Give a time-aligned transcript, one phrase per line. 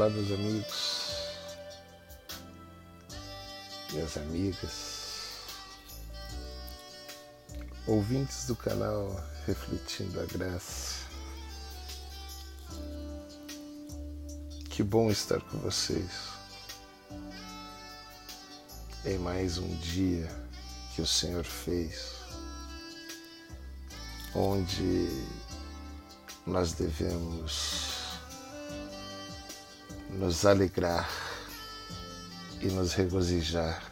[0.00, 1.10] Olá, meus amigos,
[3.92, 5.42] minhas amigas,
[7.86, 9.14] ouvintes do canal
[9.46, 11.04] Refletindo a Graça.
[14.70, 16.10] Que bom estar com vocês.
[19.04, 20.26] Em mais um dia
[20.94, 22.14] que o Senhor fez,
[24.34, 25.10] onde
[26.46, 27.89] nós devemos
[30.20, 31.08] nos alegrar
[32.60, 33.82] e nos regozijar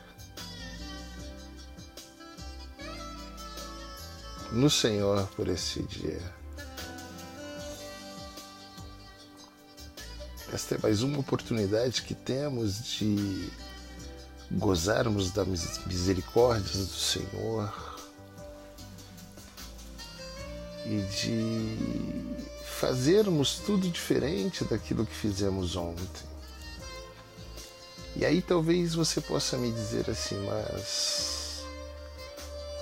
[4.52, 6.20] no Senhor por esse dia.
[10.52, 13.51] Esta é mais uma oportunidade que temos de
[14.52, 17.98] gozarmos das misericórdias do Senhor
[20.85, 26.29] e de fazermos tudo diferente daquilo que fizemos ontem.
[28.15, 31.65] E aí talvez você possa me dizer assim, mas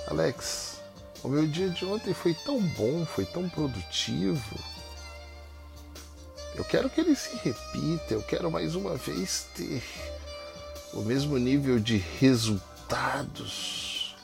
[0.06, 0.82] Alex,
[1.24, 4.58] o meu dia de ontem foi tão bom, foi tão produtivo.
[6.54, 9.82] Eu quero que ele se repita, eu quero mais uma vez ter
[10.92, 14.14] o mesmo nível de resultados,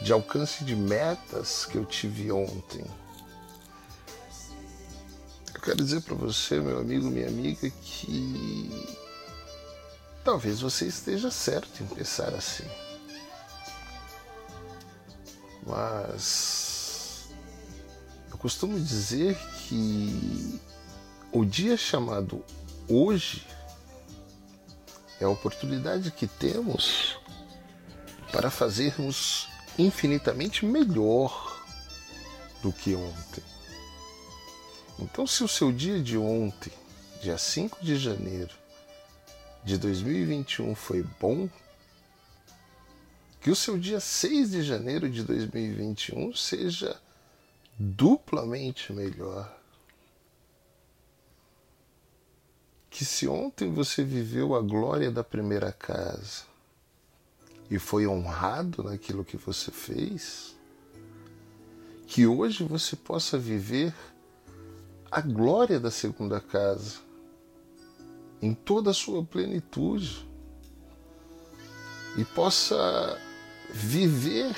[0.00, 2.82] de alcance de metas que eu tive ontem.
[5.68, 8.88] Quero dizer para você, meu amigo, minha amiga, que
[10.24, 12.64] talvez você esteja certo em pensar assim.
[15.66, 17.28] Mas
[18.30, 20.58] eu costumo dizer que
[21.30, 22.42] o dia chamado
[22.88, 23.46] hoje
[25.20, 27.18] é a oportunidade que temos
[28.32, 31.62] para fazermos infinitamente melhor
[32.62, 33.57] do que ontem.
[34.98, 36.72] Então, se o seu dia de ontem,
[37.22, 38.54] dia 5 de janeiro
[39.64, 41.48] de 2021, foi bom,
[43.40, 47.00] que o seu dia 6 de janeiro de 2021 seja
[47.78, 49.56] duplamente melhor.
[52.90, 56.42] Que se ontem você viveu a glória da primeira casa
[57.70, 60.56] e foi honrado naquilo que você fez,
[62.08, 63.94] que hoje você possa viver
[65.10, 66.98] a glória da segunda casa
[68.40, 70.28] em toda a sua plenitude
[72.16, 73.18] e possa
[73.70, 74.54] viver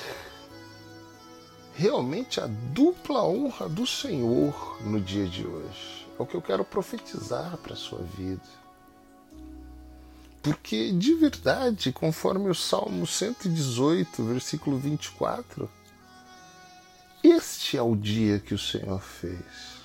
[1.73, 6.07] realmente a dupla honra do Senhor no dia de hoje.
[6.19, 8.61] É o que eu quero profetizar para a sua vida.
[10.43, 15.69] Porque de verdade, conforme o Salmo 118, versículo 24,
[17.23, 19.80] este é o dia que o Senhor fez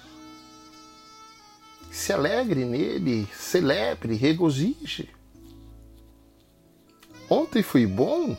[1.91, 5.09] se alegre nele, celebre, regozije.
[7.29, 8.37] Ontem foi bom,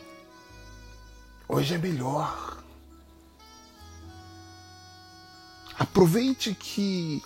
[1.48, 2.62] hoje é melhor.
[5.78, 7.22] Aproveite que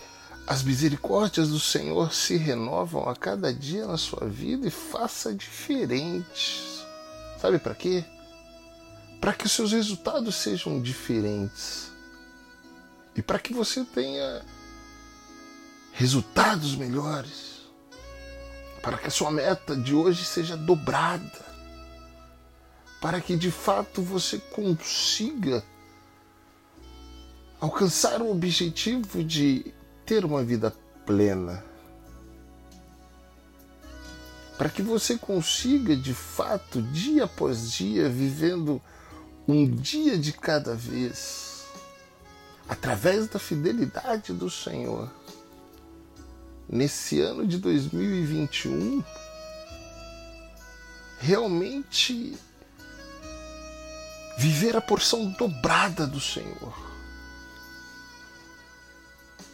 [0.46, 6.62] as misericórdias do Senhor se renovam a cada dia na sua vida e faça diferente.
[7.40, 8.04] Sabe para quê?
[9.20, 11.90] Para que os seus resultados sejam diferentes.
[13.14, 14.44] E para que você tenha
[15.92, 17.62] resultados melhores,
[18.82, 21.52] para que a sua meta de hoje seja dobrada,
[23.00, 25.62] para que de fato você consiga
[27.60, 29.72] alcançar o objetivo de
[30.04, 30.74] ter uma vida
[31.06, 31.64] plena.
[34.58, 38.80] Para que você consiga de fato, dia após dia, vivendo
[39.46, 41.64] um dia de cada vez,
[42.68, 45.10] através da fidelidade do Senhor,
[46.72, 49.04] nesse ano de 2021
[51.18, 52.34] realmente
[54.38, 56.74] viver a porção dobrada do Senhor.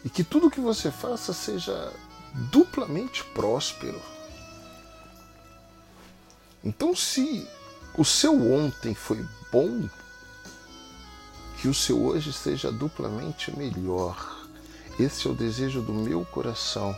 [0.05, 1.91] E que tudo que você faça seja
[2.33, 4.01] duplamente próspero.
[6.63, 7.45] Então, se
[7.97, 9.89] o seu ontem foi bom,
[11.57, 14.47] que o seu hoje seja duplamente melhor.
[14.97, 16.97] Esse é o desejo do meu coração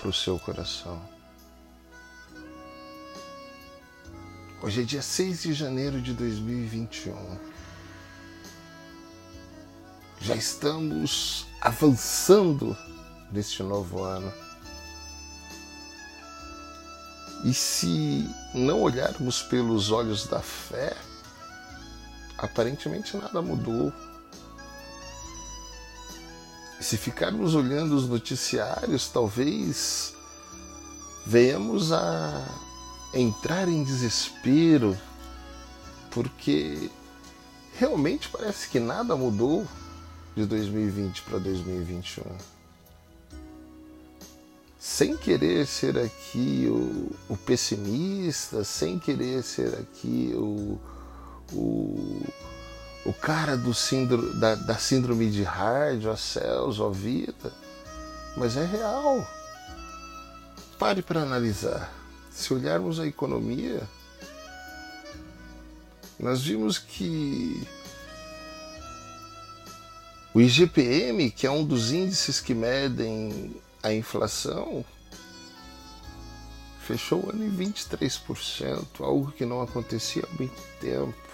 [0.00, 0.98] para o seu coração.
[4.62, 7.38] Hoje é dia 6 de janeiro de 2021.
[10.22, 12.74] Já estamos avançando
[13.30, 14.32] neste novo ano.
[17.44, 20.96] E se não olharmos pelos olhos da fé,
[22.38, 23.92] aparentemente nada mudou.
[26.80, 30.14] Se ficarmos olhando os noticiários, talvez
[31.26, 32.48] venhamos a
[33.12, 34.96] entrar em desespero,
[36.10, 36.90] porque
[37.76, 39.66] realmente parece que nada mudou
[40.34, 42.24] de 2020 para 2021.
[44.78, 50.80] Sem querer ser aqui o, o, pessimista, sem querer ser aqui o,
[51.52, 52.22] o,
[53.04, 57.52] o cara do síndrome, da, da síndrome de Hard, ó céus, ó vida,
[58.36, 59.26] mas é real.
[60.78, 61.92] Pare para analisar.
[62.30, 63.82] Se olharmos a economia,
[66.18, 67.66] nós vimos que
[70.32, 74.84] o IGPM, que é um dos índices que medem a inflação,
[76.86, 81.29] fechou o ano em 23%, algo que não acontecia há muito tempo.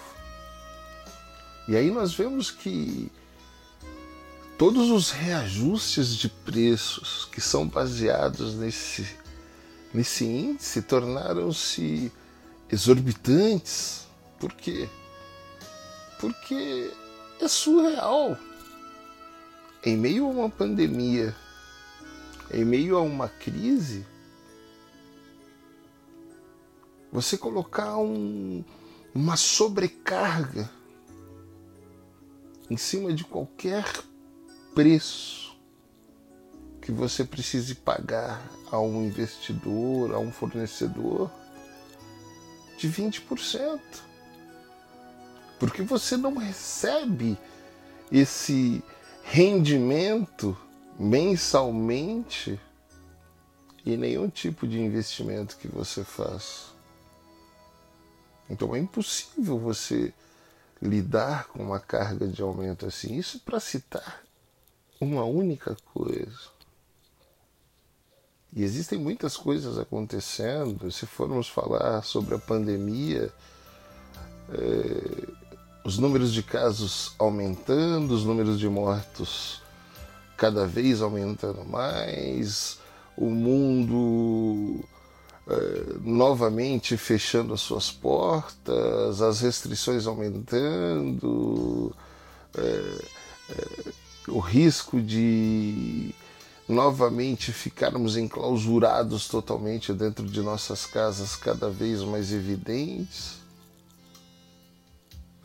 [1.67, 3.11] E aí nós vemos que
[4.57, 9.05] todos os reajustes de preços que são baseados nesse,
[9.93, 12.09] nesse índice tornaram-se
[12.71, 14.07] exorbitantes.
[14.39, 14.87] Por quê?
[16.21, 16.89] Porque
[17.41, 18.37] é surreal.
[19.83, 21.35] Em meio a uma pandemia,
[22.51, 24.05] em meio a uma crise,
[27.11, 28.63] você colocar um,
[29.13, 30.76] uma sobrecarga
[32.69, 33.85] em cima de qualquer
[34.73, 35.57] preço
[36.81, 38.41] que você precise pagar
[38.71, 41.31] a um investidor, a um fornecedor,
[42.77, 43.79] de 20%.
[45.59, 47.37] Porque você não recebe
[48.11, 48.83] esse
[49.23, 50.57] rendimento
[50.99, 52.59] mensalmente
[53.85, 56.67] em nenhum tipo de investimento que você faz.
[58.49, 60.13] Então é impossível você
[60.81, 63.15] lidar com uma carga de aumento assim.
[63.15, 64.23] Isso para citar
[64.99, 66.57] uma única coisa.
[68.53, 70.91] E existem muitas coisas acontecendo.
[70.91, 73.31] Se formos falar sobre a pandemia,
[74.49, 75.27] é,
[75.85, 79.61] os números de casos aumentando, os números de mortos
[80.35, 82.79] cada vez aumentando mais,
[83.17, 84.83] o mundo
[85.49, 91.95] eh, novamente fechando as suas portas, as restrições aumentando,
[92.57, 92.61] é,
[93.51, 93.91] é,
[94.27, 96.13] o risco de
[96.67, 103.37] novamente ficarmos enclausurados totalmente dentro de nossas casas cada vez mais evidentes.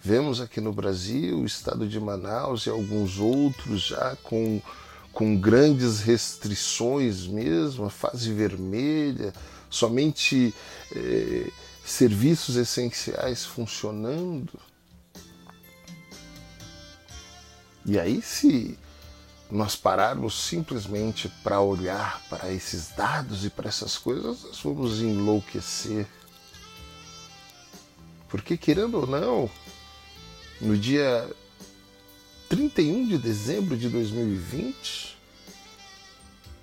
[0.03, 4.61] Vemos aqui no Brasil o estado de Manaus e alguns outros já com,
[5.13, 9.33] com grandes restrições mesmo, a fase vermelha,
[9.73, 10.55] somente
[10.95, 11.51] eh,
[11.85, 14.61] serviços essenciais funcionando.
[17.85, 18.79] E aí, se
[19.51, 26.07] nós pararmos simplesmente para olhar para esses dados e para essas coisas, nós vamos enlouquecer.
[28.29, 29.51] Porque, querendo ou não,
[30.61, 31.29] no dia
[32.49, 35.19] 31 de dezembro de 2020,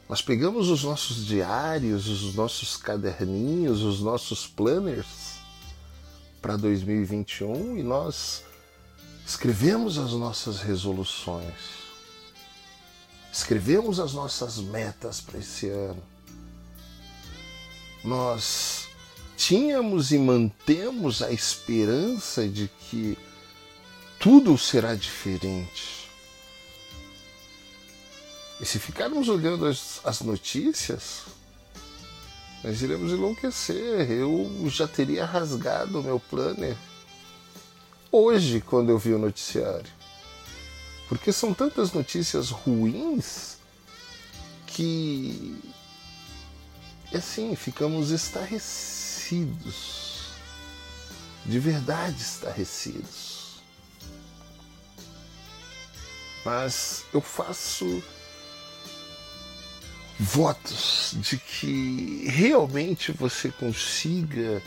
[0.09, 5.37] nós pegamos os nossos diários, os nossos caderninhos, os nossos planners
[6.41, 8.43] para 2021 e nós
[9.23, 11.53] escrevemos as nossas resoluções,
[13.31, 16.01] escrevemos as nossas metas para esse ano.
[18.03, 18.87] Nós
[19.37, 23.15] tínhamos e mantemos a esperança de que
[24.19, 25.98] tudo será diferente
[28.59, 31.23] e se ficarmos olhando as, as notícias,
[32.63, 34.11] nós iremos enlouquecer.
[34.11, 36.75] Eu já teria rasgado o meu planner
[38.11, 39.89] hoje quando eu vi o noticiário.
[41.07, 43.57] Porque são tantas notícias ruins
[44.67, 45.57] que
[47.13, 50.09] assim ficamos estarrecidos.
[51.45, 53.61] De verdade estarrecidos.
[56.43, 58.03] Mas eu faço
[60.19, 64.61] votos de que realmente você consiga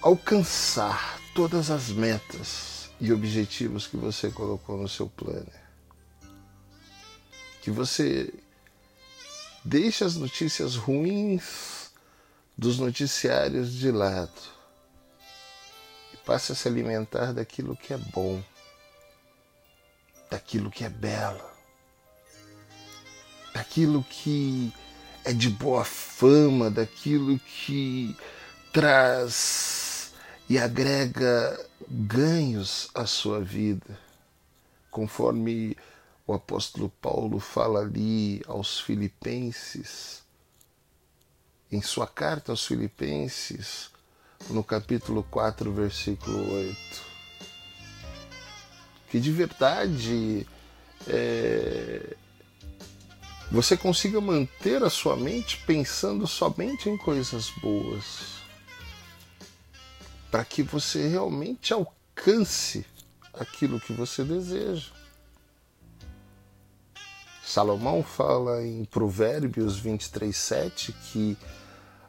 [0.00, 5.52] alcançar todas as metas e objetivos que você colocou no seu plano.
[7.60, 8.32] Que você
[9.62, 11.90] deixe as notícias ruins
[12.56, 14.32] dos noticiários de lado
[16.14, 18.42] e passe a se alimentar daquilo que é bom,
[20.30, 21.53] daquilo que é belo
[23.54, 24.72] daquilo que
[25.24, 28.14] é de boa fama, daquilo que
[28.72, 30.12] traz
[30.48, 33.98] e agrega ganhos à sua vida,
[34.90, 35.76] conforme
[36.26, 40.22] o apóstolo Paulo fala ali aos Filipenses,
[41.70, 43.90] em sua carta aos Filipenses,
[44.50, 46.76] no capítulo 4, versículo 8.
[49.10, 50.46] Que de verdade
[51.06, 52.16] é,
[53.50, 58.42] você consiga manter a sua mente pensando somente em coisas boas,
[60.30, 62.84] para que você realmente alcance
[63.32, 64.90] aquilo que você deseja.
[67.44, 71.36] Salomão fala em Provérbios 23, 7 que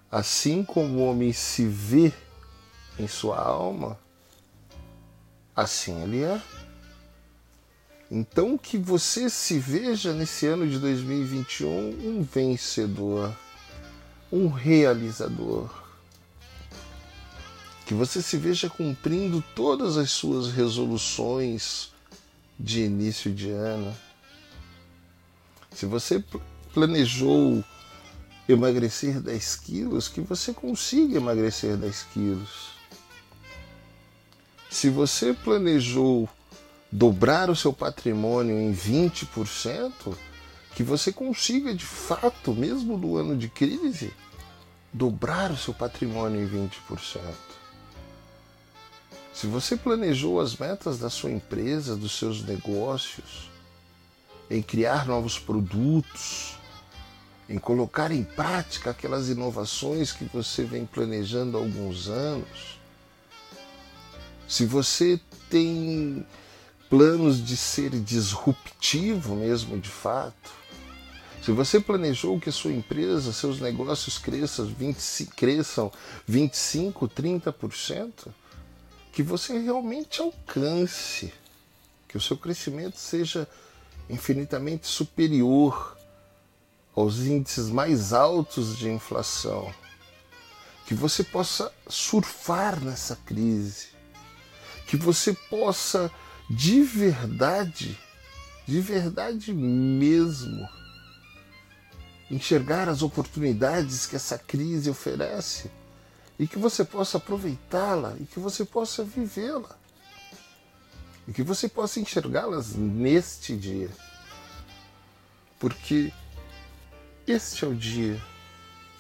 [0.10, 2.14] assim como o homem se vê
[2.98, 4.00] em sua alma,
[5.56, 6.42] assim ele é.
[8.10, 11.70] Então que você se veja nesse ano de 2021
[12.08, 13.36] um vencedor,
[14.32, 15.70] um realizador.
[17.86, 21.92] Que você se veja cumprindo todas as suas resoluções
[22.60, 23.96] de início de ano.
[25.72, 26.24] Se você
[26.74, 27.64] planejou
[28.48, 32.70] emagrecer 10 quilos, que você consiga emagrecer 10 quilos.
[34.70, 36.30] Se você planejou
[36.96, 40.16] dobrar o seu patrimônio em 20%,
[40.74, 44.14] que você consiga de fato, mesmo no ano de crise,
[44.94, 47.20] dobrar o seu patrimônio em 20%.
[49.34, 53.52] Se você planejou as metas da sua empresa, dos seus negócios,
[54.50, 56.58] em criar novos produtos,
[57.50, 62.80] em colocar em prática aquelas inovações que você vem planejando há alguns anos,
[64.48, 66.26] se você tem
[66.90, 70.52] planos de ser disruptivo mesmo de fato,
[71.46, 75.92] se você planejou que sua empresa, seus negócios cresçam 25, cresçam
[76.26, 78.34] 25, 30%,
[79.12, 81.32] que você realmente alcance,
[82.08, 83.48] que o seu crescimento seja
[84.10, 85.96] infinitamente superior
[86.96, 89.72] aos índices mais altos de inflação,
[90.88, 93.90] que você possa surfar nessa crise,
[94.88, 96.12] que você possa
[96.50, 97.98] de verdade,
[98.68, 100.68] de verdade mesmo,
[102.30, 105.70] enxergar as oportunidades que essa crise oferece
[106.38, 109.76] e que você possa aproveitá-la e que você possa vivê-la
[111.28, 113.90] e que você possa enxergá-las neste dia.
[115.60, 116.12] Porque
[117.26, 118.22] este é o dia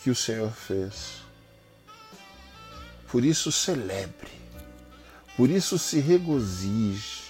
[0.01, 1.23] que o Senhor fez.
[3.07, 4.31] Por isso celebre,
[5.37, 7.24] por isso se regozije,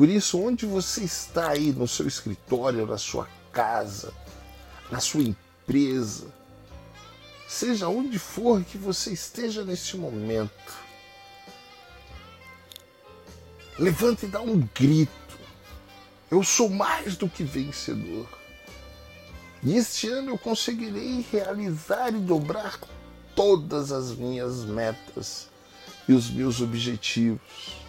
[0.00, 4.14] por isso onde você está aí no seu escritório, na sua casa,
[4.90, 6.26] na sua empresa,
[7.46, 10.72] seja onde for que você esteja neste momento,
[13.78, 15.38] levante e dá um grito.
[16.30, 18.26] Eu sou mais do que vencedor.
[19.62, 22.80] E este ano eu conseguirei realizar e dobrar
[23.36, 25.48] todas as minhas metas
[26.08, 27.79] e os meus objetivos.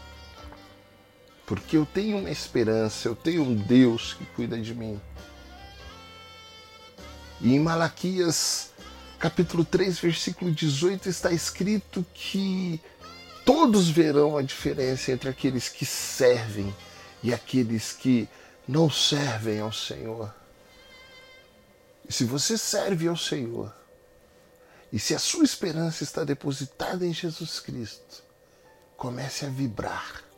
[1.51, 5.01] Porque eu tenho uma esperança, eu tenho um Deus que cuida de mim.
[7.41, 8.71] E em Malaquias,
[9.19, 12.79] capítulo 3, versículo 18, está escrito que
[13.43, 16.73] todos verão a diferença entre aqueles que servem
[17.21, 18.29] e aqueles que
[18.65, 20.33] não servem ao Senhor.
[22.07, 23.75] E se você serve ao Senhor,
[24.89, 28.23] e se a sua esperança está depositada em Jesus Cristo,
[28.95, 30.30] comece a vibrar,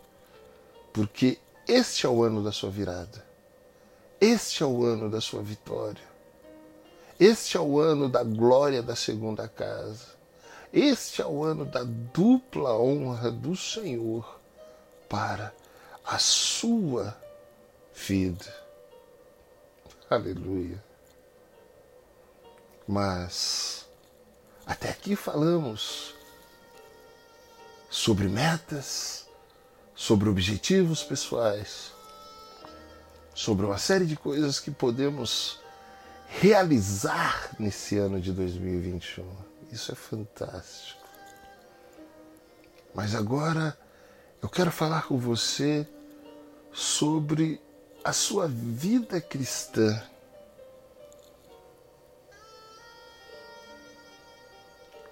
[0.93, 3.25] porque este é o ano da sua virada,
[4.21, 6.07] este é o ano da sua vitória,
[7.19, 10.05] este é o ano da glória da segunda casa,
[10.71, 14.39] este é o ano da dupla honra do Senhor
[15.09, 15.53] para
[16.05, 17.17] a sua
[17.93, 18.53] vida.
[20.09, 20.83] Aleluia.
[22.87, 23.87] Mas
[24.65, 26.13] até aqui falamos
[27.89, 29.22] sobre metas,
[29.95, 31.91] sobre objetivos pessoais,
[33.33, 35.59] sobre uma série de coisas que podemos
[36.27, 39.25] realizar nesse ano de 2021.
[39.71, 41.01] Isso é fantástico.
[42.93, 43.77] Mas agora
[44.41, 45.87] eu quero falar com você
[46.71, 47.61] sobre
[48.03, 50.03] a sua vida cristã.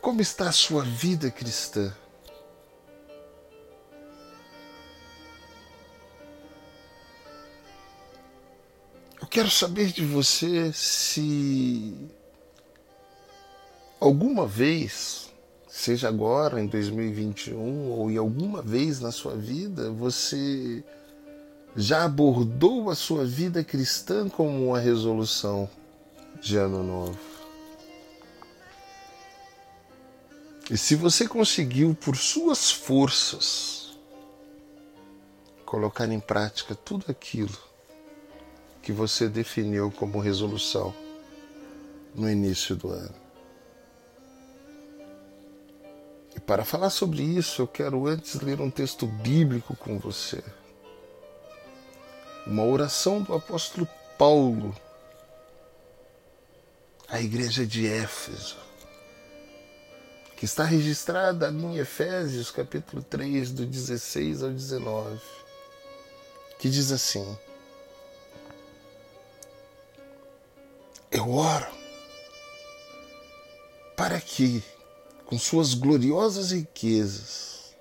[0.01, 1.95] Como está a sua vida cristã?
[9.31, 11.95] Quero saber de você se
[13.97, 15.31] alguma vez,
[15.69, 20.83] seja agora em 2021 ou em alguma vez na sua vida, você
[21.77, 25.69] já abordou a sua vida cristã como uma resolução
[26.41, 27.19] de ano novo.
[30.69, 33.97] E se você conseguiu, por suas forças,
[35.65, 37.70] colocar em prática tudo aquilo
[38.81, 40.93] que você definiu como resolução
[42.15, 43.15] no início do ano.
[46.35, 50.43] E para falar sobre isso, eu quero antes ler um texto bíblico com você.
[52.47, 54.75] Uma oração do apóstolo Paulo
[57.07, 58.71] à igreja de Éfeso
[60.41, 65.21] que está registrada em Efésios capítulo 3, do 16 ao 19,
[66.57, 67.37] que diz assim:
[71.11, 71.71] Eu oro
[73.97, 74.63] para que,
[75.25, 77.75] com suas gloriosas riquezas,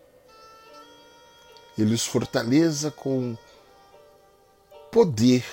[1.78, 3.38] Ele os fortaleça com
[4.90, 5.44] poder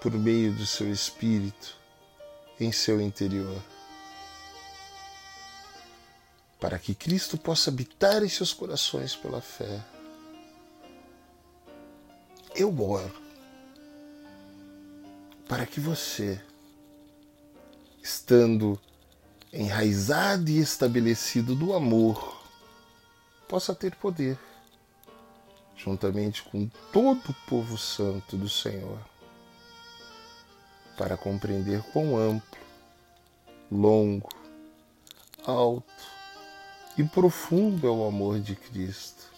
[0.00, 1.76] por meio do seu Espírito
[2.58, 3.62] em seu interior
[6.62, 9.84] para que Cristo possa habitar em seus corações pela fé.
[12.54, 13.20] Eu oro
[15.48, 16.40] para que você,
[18.02, 18.80] estando
[19.52, 22.42] enraizado e estabelecido no amor,
[23.48, 24.38] possa ter poder,
[25.76, 28.98] juntamente com todo o povo santo do Senhor,
[30.96, 32.58] para compreender quão amplo,
[33.70, 34.28] longo,
[35.46, 35.92] alto,
[36.96, 39.30] e profundo é o amor de Cristo.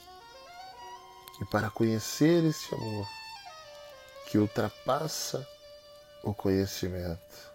[1.40, 3.08] E para conhecer esse amor
[4.26, 5.46] que ultrapassa
[6.22, 7.53] o conhecimento,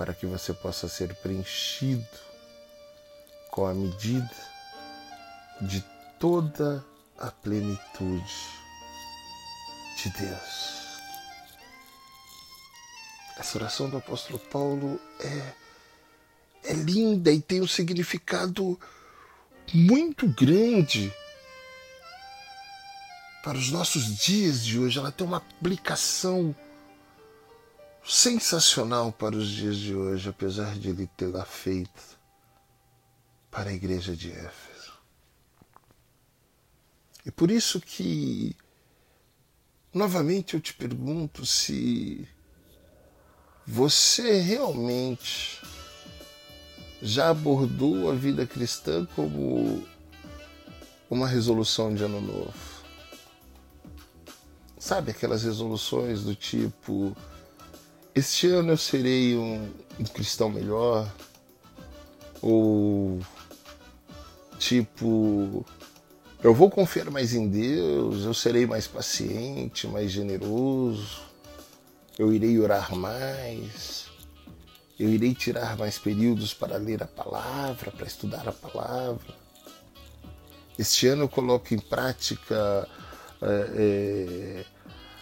[0.00, 2.08] para que você possa ser preenchido
[3.50, 4.34] com a medida
[5.60, 5.84] de
[6.18, 6.82] toda
[7.18, 8.34] a plenitude
[10.02, 11.00] de Deus.
[13.36, 15.52] Essa oração do apóstolo Paulo é
[16.64, 18.80] é linda e tem um significado
[19.74, 21.12] muito grande
[23.44, 24.98] para os nossos dias de hoje.
[24.98, 26.56] Ela tem uma aplicação
[28.04, 32.18] sensacional para os dias de hoje, apesar de ele tê-la feito
[33.50, 34.92] para a igreja de Éfeso.
[37.24, 38.56] E por isso que,
[39.92, 42.26] novamente, eu te pergunto se
[43.66, 45.60] você realmente
[47.02, 49.86] já abordou a vida cristã como
[51.08, 52.80] uma resolução de ano novo.
[54.78, 57.14] Sabe aquelas resoluções do tipo:
[58.14, 59.68] este ano eu serei um,
[59.98, 61.10] um cristão melhor?
[62.42, 63.18] Ou
[64.58, 65.64] tipo:
[66.42, 71.20] eu vou confiar mais em Deus, eu serei mais paciente, mais generoso,
[72.18, 74.10] eu irei orar mais
[75.00, 79.34] eu irei tirar mais períodos para ler a palavra, para estudar a palavra.
[80.78, 82.86] Este ano eu coloco em prática
[83.40, 84.64] é, é,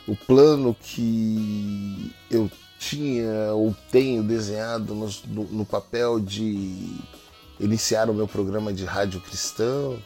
[0.09, 5.09] o plano que eu tinha ou tenho desenhado no,
[5.45, 6.97] no, papel de
[7.59, 9.99] iniciar o meu programa de rádio cristão.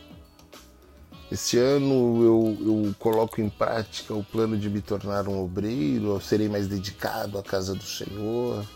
[1.30, 6.48] Este ano eu, eu, coloco em prática o plano de me tornar um obreiro, serei
[6.48, 8.66] mais dedicado à casa do Senhor.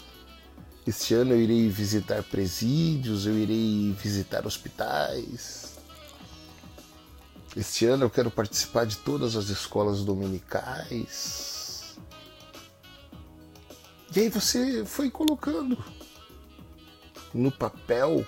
[0.87, 5.77] Este ano eu irei visitar presídios, eu irei visitar hospitais.
[7.57, 11.66] Este ano eu quero participar de todas as escolas dominicais.
[14.15, 15.77] E aí você foi colocando
[17.35, 18.25] no papel,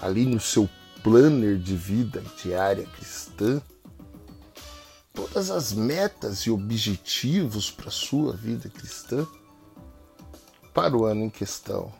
[0.00, 0.68] ali no seu
[1.02, 3.60] planner de vida diária cristã,
[5.12, 9.26] todas as metas e objetivos para sua vida cristã
[10.72, 11.92] para o ano em questão.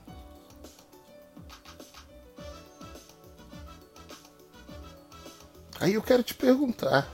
[5.80, 7.08] Aí eu quero te perguntar: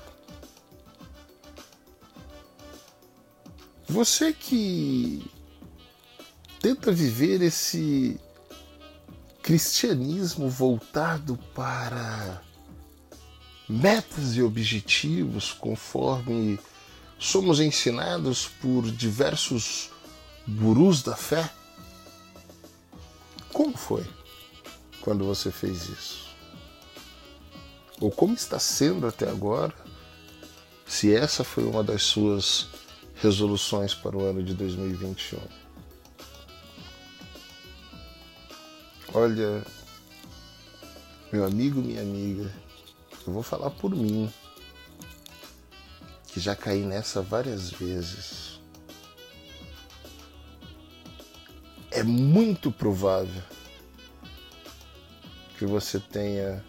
[3.91, 5.29] você que
[6.61, 8.21] tenta viver esse
[9.43, 12.41] cristianismo voltado para
[13.69, 16.57] metas e objetivos conforme
[17.19, 19.91] somos ensinados por diversos
[20.47, 21.51] gurus da fé?
[23.53, 24.07] Como foi
[25.01, 26.31] quando você fez isso?
[28.01, 29.75] Ou como está sendo até agora?
[30.87, 32.69] Se essa foi uma das suas
[33.21, 35.39] resoluções para o ano de 2021.
[39.13, 39.65] Olha,
[41.33, 42.53] meu amigo, minha amiga,
[43.27, 44.33] eu vou falar por mim,
[46.29, 48.51] que já caí nessa várias vezes.
[51.91, 53.43] é muito provável
[55.59, 56.65] que você tenha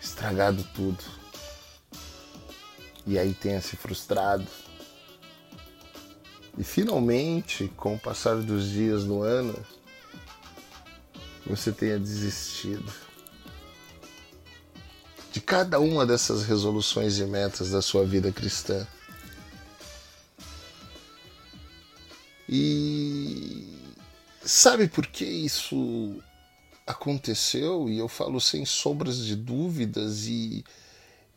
[0.00, 1.02] estragado tudo
[3.06, 4.46] e aí tenha se frustrado.
[6.58, 9.54] E finalmente, com o passar dos dias no ano,
[11.46, 12.92] você tenha desistido
[15.32, 18.86] de cada uma dessas resoluções e metas da sua vida cristã.
[22.48, 23.68] E
[24.42, 26.22] sabe por que isso
[26.86, 27.86] aconteceu?
[27.88, 30.64] E eu falo sem sombras de dúvidas, e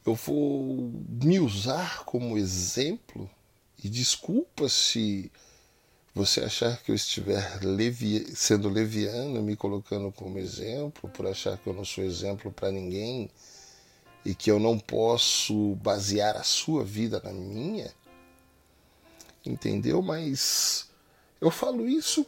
[0.06, 3.30] eu vou me usar como exemplo.
[3.82, 5.32] E desculpa se
[6.14, 11.68] você achar que eu estiver levi sendo leviano, me colocando como exemplo, por achar que
[11.68, 13.30] eu não sou exemplo para ninguém
[14.26, 17.94] e que eu não posso basear a sua vida na minha,
[19.46, 20.02] entendeu?
[20.02, 20.90] Mas
[21.40, 22.26] eu falo isso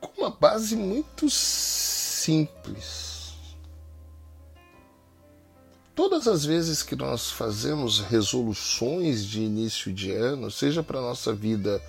[0.00, 3.15] com uma base muito simples.
[5.96, 11.82] Todas as vezes que nós fazemos resoluções de início de ano, seja para nossa vida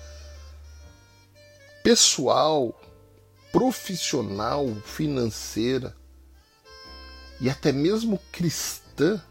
[1.84, 2.74] pessoal,
[3.52, 5.94] profissional, financeira
[7.38, 9.22] e até mesmo cristã,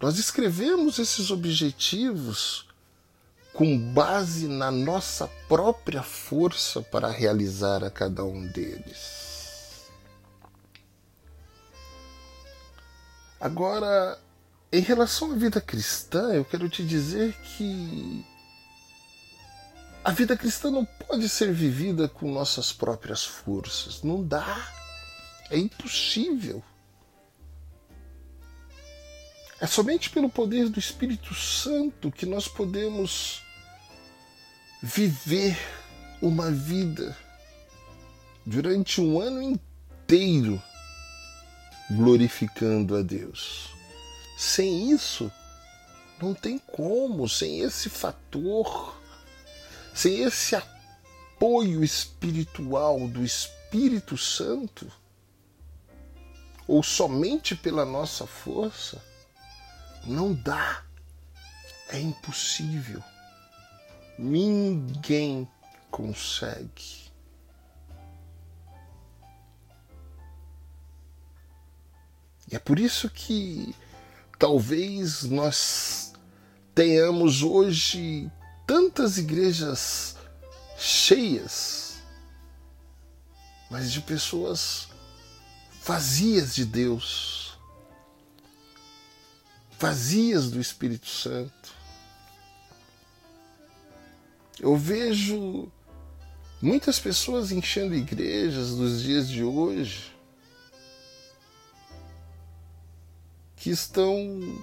[0.00, 2.66] nós escrevemos esses objetivos
[3.52, 9.31] com base na nossa própria força para realizar a cada um deles.
[13.42, 14.16] Agora,
[14.70, 18.24] em relação à vida cristã, eu quero te dizer que
[20.04, 24.00] a vida cristã não pode ser vivida com nossas próprias forças.
[24.04, 24.72] Não dá.
[25.50, 26.62] É impossível.
[29.60, 33.42] É somente pelo poder do Espírito Santo que nós podemos
[34.80, 35.58] viver
[36.22, 37.16] uma vida
[38.46, 40.62] durante um ano inteiro
[41.96, 43.70] glorificando a Deus.
[44.36, 45.30] Sem isso,
[46.20, 49.00] não tem como, sem esse fator
[49.94, 54.90] sem esse apoio espiritual do Espírito Santo,
[56.66, 59.02] ou somente pela nossa força,
[60.06, 60.82] não dá.
[61.88, 63.02] É impossível.
[64.18, 65.46] Ninguém
[65.90, 67.01] consegue.
[72.52, 73.74] E é por isso que
[74.38, 76.12] talvez nós
[76.74, 78.30] tenhamos hoje
[78.66, 80.16] tantas igrejas
[80.76, 81.94] cheias,
[83.70, 84.88] mas de pessoas
[85.82, 87.58] vazias de Deus,
[89.80, 91.72] vazias do Espírito Santo.
[94.60, 95.72] Eu vejo
[96.60, 100.11] muitas pessoas enchendo igrejas nos dias de hoje
[103.62, 104.58] que estão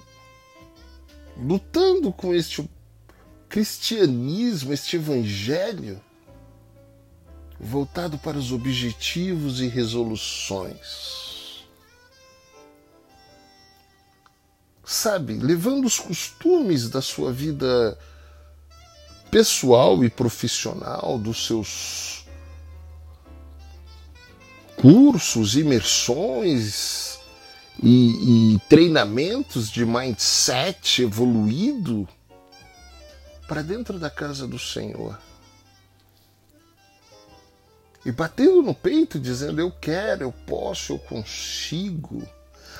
[1.37, 2.69] lutando com este
[3.47, 6.01] cristianismo, este evangelho
[7.57, 11.63] voltado para os objetivos e resoluções.
[14.83, 17.97] Sabe, levando os costumes da sua vida
[19.31, 22.25] pessoal e profissional, dos seus
[24.75, 27.08] cursos, imersões
[27.81, 32.07] e, e treinamentos de mindset evoluído
[33.47, 35.17] para dentro da casa do Senhor.
[38.05, 42.23] E batendo no peito, dizendo: Eu quero, eu posso, eu consigo.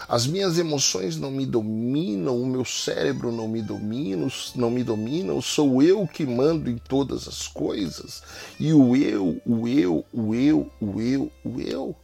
[0.08, 5.40] As minhas emoções não me dominam, o meu cérebro não me domina, não me domina,
[5.42, 8.24] sou eu que mando em todas as coisas.
[8.60, 11.96] E o eu, o eu, o eu, o eu, o eu.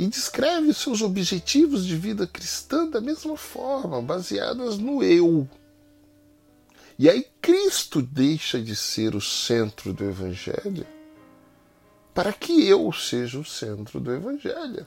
[0.00, 5.46] E descreve seus objetivos de vida cristã da mesma forma, baseadas no eu.
[6.98, 10.86] E aí Cristo deixa de ser o centro do Evangelho
[12.14, 14.86] para que eu seja o centro do Evangelho.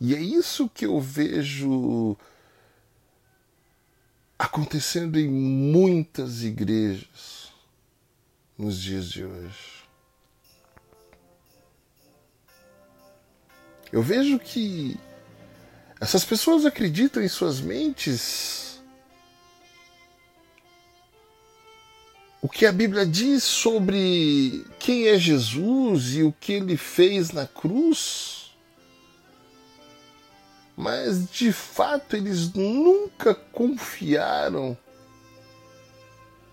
[0.00, 2.16] E é isso que eu vejo
[4.38, 7.52] acontecendo em muitas igrejas
[8.56, 9.73] nos dias de hoje.
[13.94, 14.98] Eu vejo que
[16.00, 18.82] essas pessoas acreditam em suas mentes
[22.42, 27.46] o que a Bíblia diz sobre quem é Jesus e o que ele fez na
[27.46, 28.56] cruz,
[30.76, 34.76] mas de fato eles nunca confiaram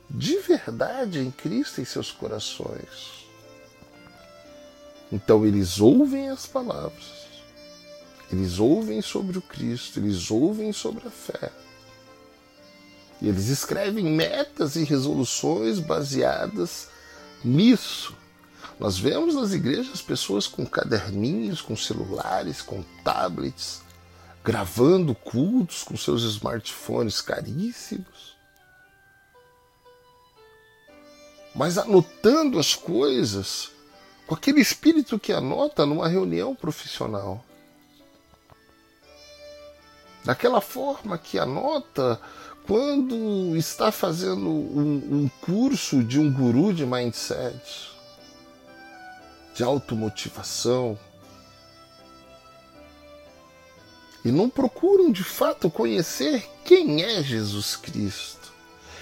[0.07, 3.25] de verdade em Cristo em seus corações.
[5.11, 7.20] Então eles ouvem as palavras,
[8.31, 11.51] eles ouvem sobre o Cristo, eles ouvem sobre a fé.
[13.21, 16.87] E eles escrevem metas e resoluções baseadas
[17.43, 18.15] nisso.
[18.79, 23.81] Nós vemos nas igrejas pessoas com caderninhos, com celulares, com tablets,
[24.43, 28.35] gravando cultos com seus smartphones caríssimos.
[31.53, 33.69] Mas anotando as coisas
[34.25, 37.43] com aquele espírito que anota numa reunião profissional.
[40.23, 42.19] Daquela forma que anota
[42.65, 47.91] quando está fazendo um, um curso de um guru de mindset,
[49.55, 50.97] de automotivação,
[54.23, 58.53] e não procuram de fato conhecer quem é Jesus Cristo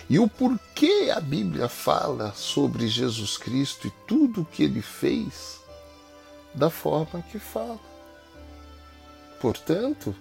[0.09, 5.59] e o porquê a Bíblia fala sobre Jesus Cristo e tudo o que ele fez
[6.55, 7.79] da forma que fala.
[9.39, 10.15] Portanto,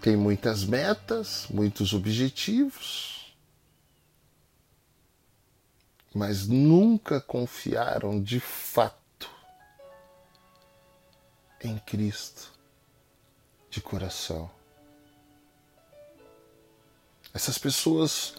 [0.00, 3.34] tem muitas metas, muitos objetivos,
[6.14, 9.30] mas nunca confiaram de fato
[11.62, 12.52] em Cristo
[13.70, 14.50] de coração.
[17.34, 18.34] Essas pessoas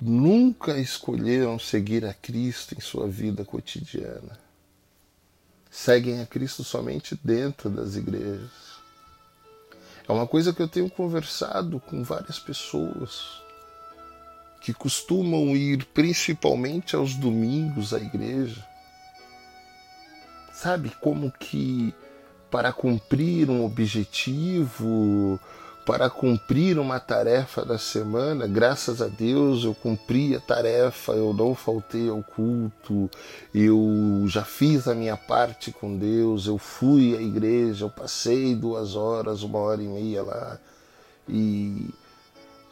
[0.00, 4.38] nunca escolheram seguir a Cristo em sua vida cotidiana.
[5.70, 8.71] Seguem a Cristo somente dentro das igrejas
[10.08, 13.42] é uma coisa que eu tenho conversado com várias pessoas
[14.60, 18.64] que costumam ir principalmente aos domingos à igreja.
[20.52, 21.92] Sabe como que
[22.50, 25.40] para cumprir um objetivo,
[25.84, 28.46] para cumprir uma tarefa da semana.
[28.46, 33.10] Graças a Deus eu cumpri a tarefa, eu não faltei ao culto,
[33.54, 38.94] eu já fiz a minha parte com Deus, eu fui à igreja, eu passei duas
[38.94, 40.58] horas, uma hora e meia lá
[41.28, 41.90] e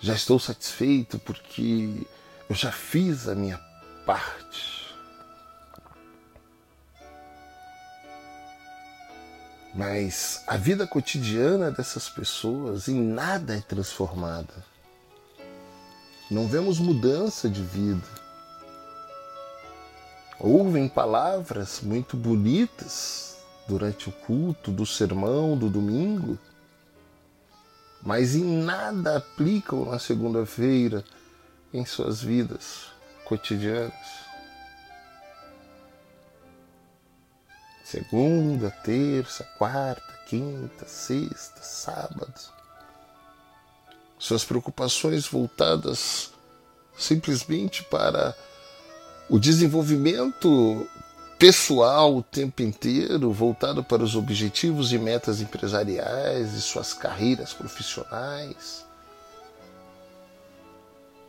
[0.01, 2.07] já estou satisfeito porque
[2.49, 3.59] eu já fiz a minha
[4.07, 4.80] parte.
[9.75, 14.65] Mas a vida cotidiana dessas pessoas em nada é transformada.
[16.31, 18.07] Não vemos mudança de vida.
[20.39, 23.37] Ouvem palavras muito bonitas
[23.69, 26.39] durante o culto, do sermão, do domingo,
[28.03, 31.05] mas em nada aplicam na segunda-feira
[31.73, 32.87] em suas vidas
[33.25, 34.30] cotidianas.
[37.91, 42.33] Segunda, terça, quarta, quinta, sexta, sábado.
[44.17, 46.31] Suas preocupações voltadas
[46.97, 48.37] simplesmente para
[49.29, 50.87] o desenvolvimento
[51.37, 58.87] pessoal o tempo inteiro, voltado para os objetivos e metas empresariais e suas carreiras profissionais.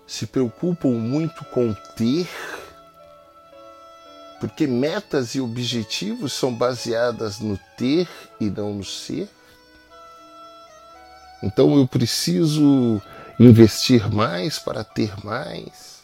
[0.05, 2.29] Se preocupam muito com ter
[4.41, 9.29] porque metas e objetivos são baseadas no ter e não no ser.
[11.43, 12.99] Então eu preciso
[13.39, 16.01] investir mais para ter mais.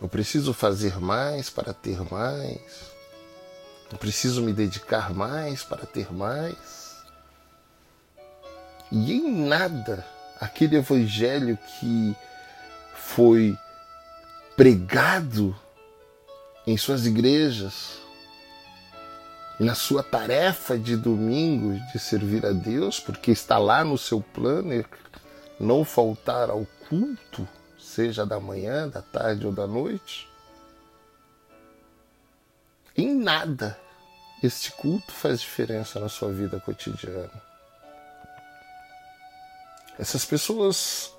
[0.00, 2.90] Eu preciso fazer mais para ter mais.
[3.90, 6.96] Eu preciso me dedicar mais para ter mais.
[8.90, 10.06] E em nada
[10.40, 12.16] aquele evangelho que
[12.94, 13.54] foi
[14.56, 15.54] pregado
[16.66, 18.02] em suas igrejas
[19.58, 24.84] na sua tarefa de domingo de servir a Deus, porque está lá no seu plano
[25.58, 27.46] não faltar ao culto,
[27.78, 30.28] seja da manhã, da tarde ou da noite.
[32.96, 33.78] Em nada
[34.42, 37.30] este culto faz diferença na sua vida cotidiana.
[39.96, 41.14] Essas pessoas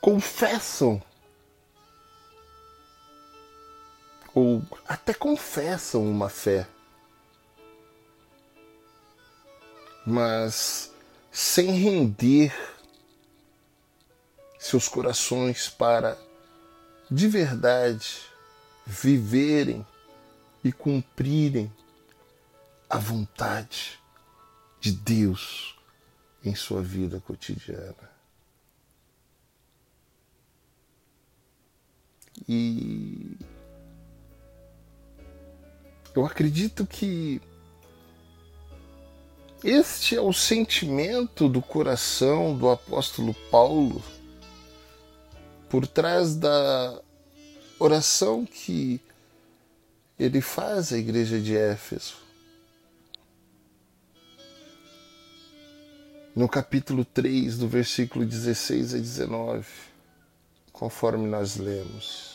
[0.00, 1.02] confessam
[4.38, 6.68] ou até confessam uma fé,
[10.06, 10.92] mas
[11.32, 12.54] sem render
[14.56, 16.16] seus corações para
[17.10, 18.22] de verdade
[18.86, 19.84] viverem
[20.62, 21.72] e cumprirem
[22.88, 23.98] a vontade
[24.80, 25.76] de Deus
[26.44, 28.08] em sua vida cotidiana.
[32.48, 33.36] E
[36.14, 37.40] eu acredito que
[39.62, 44.02] este é o sentimento do coração do apóstolo Paulo
[45.68, 47.00] por trás da
[47.78, 49.00] oração que
[50.18, 52.16] ele faz à igreja de Éfeso.
[56.34, 59.66] No capítulo 3, do versículo 16 a 19,
[60.72, 62.27] conforme nós lemos.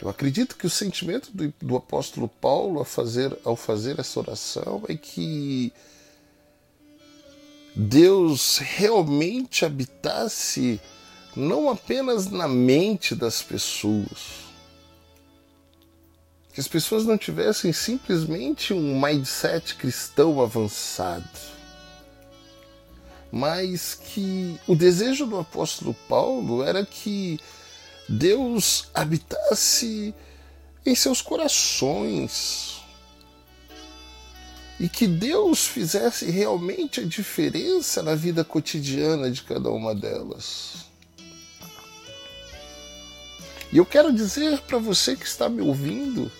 [0.00, 4.96] Eu acredito que o sentimento do, do apóstolo Paulo fazer, ao fazer essa oração é
[4.96, 5.72] que
[7.74, 10.80] Deus realmente habitasse
[11.34, 14.46] não apenas na mente das pessoas,
[16.52, 21.28] que as pessoas não tivessem simplesmente um mindset cristão avançado,
[23.30, 27.38] mas que o desejo do apóstolo Paulo era que
[28.08, 30.14] Deus habitasse
[30.84, 32.80] em seus corações
[34.78, 40.86] e que Deus fizesse realmente a diferença na vida cotidiana de cada uma delas.
[43.72, 46.30] E eu quero dizer para você que está me ouvindo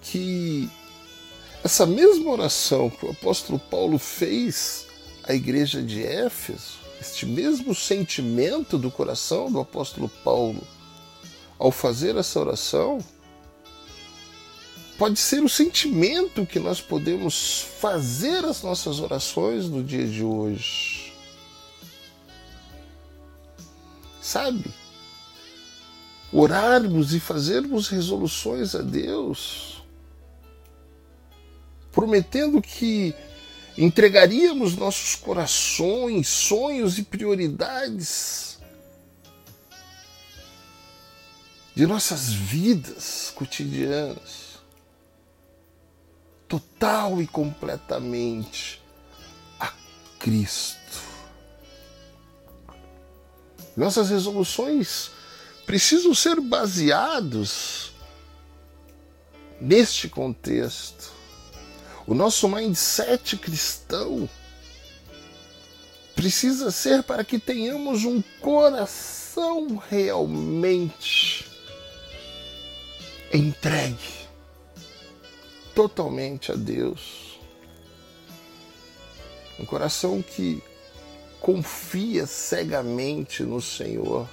[0.00, 0.68] que
[1.62, 4.86] essa mesma oração que o apóstolo Paulo fez
[5.22, 10.62] à igreja de Éfeso, este mesmo sentimento do coração do apóstolo Paulo
[11.58, 12.98] ao fazer essa oração,
[14.96, 21.12] pode ser o sentimento que nós podemos fazer as nossas orações no dia de hoje.
[24.20, 24.72] Sabe?
[26.32, 29.72] Orarmos e fazermos resoluções a Deus
[31.92, 33.14] prometendo que
[33.76, 38.58] entregaríamos nossos corações, sonhos e prioridades
[41.74, 44.60] de nossas vidas cotidianas,
[46.46, 48.80] total e completamente
[49.58, 49.72] a
[50.18, 50.78] Cristo.
[53.74, 55.10] Nossas resoluções
[55.64, 57.92] precisam ser baseados
[59.58, 61.11] neste contexto
[62.06, 64.28] o nosso mindset cristão
[66.14, 71.50] precisa ser para que tenhamos um coração realmente
[73.32, 74.22] entregue
[75.74, 77.40] totalmente a Deus.
[79.58, 80.62] Um coração que
[81.40, 84.28] confia cegamente no Senhor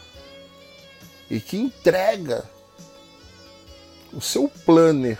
[1.30, 2.50] e que entrega
[4.12, 5.20] o seu planner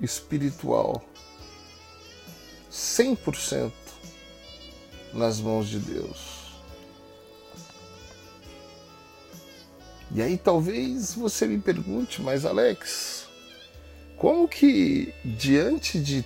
[0.00, 1.02] espiritual
[2.70, 3.72] 100%
[5.12, 6.38] nas mãos de Deus.
[10.10, 13.26] E aí talvez você me pergunte, mas Alex,
[14.16, 16.24] como que diante de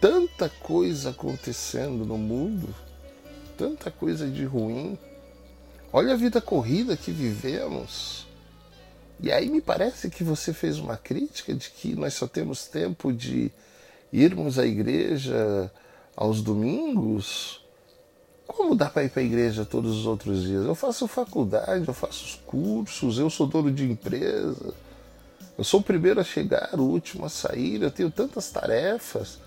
[0.00, 2.74] tanta coisa acontecendo no mundo,
[3.56, 4.98] tanta coisa de ruim,
[5.92, 8.26] olha a vida corrida que vivemos.
[9.20, 13.12] E aí me parece que você fez uma crítica de que nós só temos tempo
[13.12, 13.52] de
[14.14, 15.70] irmos à igreja
[16.16, 17.60] aos domingos,
[18.46, 20.64] como dá para ir para a igreja todos os outros dias?
[20.64, 24.72] Eu faço faculdade, eu faço os cursos, eu sou dono de empresa,
[25.58, 29.38] eu sou o primeiro a chegar, o último a sair, eu tenho tantas tarefas.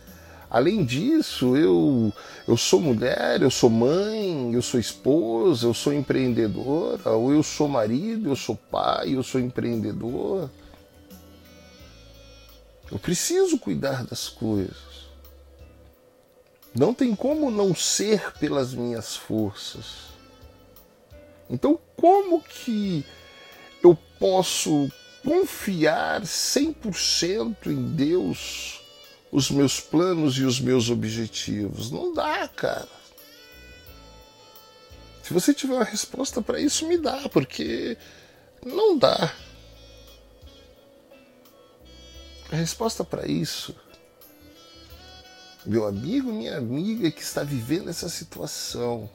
[0.49, 2.11] Além disso, eu,
[2.47, 7.67] eu sou mulher, eu sou mãe, eu sou esposa, eu sou empreendedora, ou eu sou
[7.67, 10.49] marido, eu sou pai, eu sou empreendedor.
[12.91, 15.07] Eu preciso cuidar das coisas.
[16.73, 20.07] Não tem como não ser pelas minhas forças.
[21.49, 23.05] Então, como que
[23.83, 24.89] eu posso
[25.23, 28.81] confiar 100% em Deus,
[29.31, 31.89] os meus planos e os meus objetivos?
[31.89, 32.87] Não dá, cara.
[35.23, 37.97] Se você tiver uma resposta para isso, me dá, porque
[38.65, 39.33] não dá.
[42.51, 43.75] A resposta para isso,
[45.65, 49.09] meu amigo, minha amiga que está vivendo essa situação,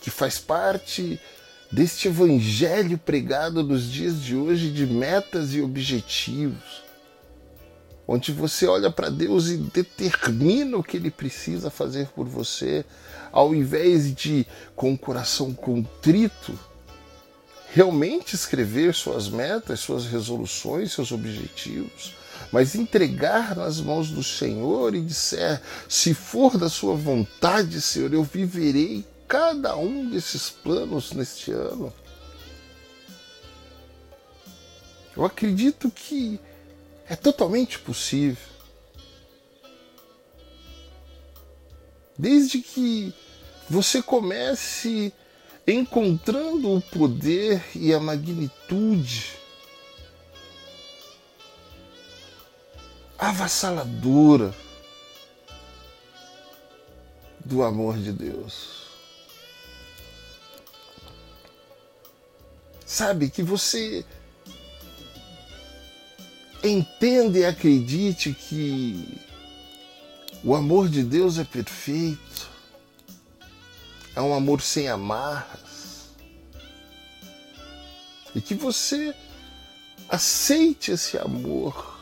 [0.00, 1.20] que faz parte
[1.72, 6.84] deste evangelho pregado nos dias de hoje de metas e objetivos,
[8.06, 12.84] onde você olha para Deus e determina o que Ele precisa fazer por você,
[13.32, 16.56] ao invés de, com o coração contrito,
[17.74, 22.14] realmente escrever suas metas, suas resoluções, seus objetivos,
[22.52, 28.22] mas entregar nas mãos do Senhor e disser: se for da sua vontade, Senhor, eu
[28.22, 31.92] viverei cada um desses planos neste ano.
[35.16, 36.38] Eu acredito que
[37.08, 38.54] é totalmente possível.
[42.16, 43.12] Desde que
[43.68, 45.12] você comece
[45.66, 49.32] encontrando o poder e a magnitude
[53.18, 54.54] avassaladora
[57.44, 58.84] do amor de Deus.
[62.84, 64.04] Sabe que você
[66.62, 69.18] entenda e acredite que
[70.42, 72.53] o amor de Deus é perfeito,
[74.14, 76.10] é um amor sem amarras,
[78.34, 79.14] e que você
[80.08, 81.98] aceite esse amor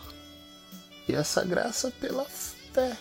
[1.08, 2.96] e essa graça pela fé,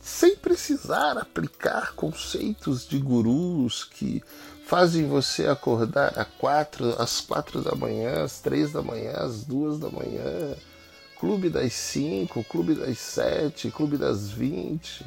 [0.00, 4.22] sem precisar aplicar conceitos de gurus que
[4.66, 9.78] fazem você acordar às quatro, às quatro da manhã, às três da manhã, às duas
[9.78, 10.56] da manhã,
[11.18, 15.04] clube das cinco, clube das sete, clube das vinte,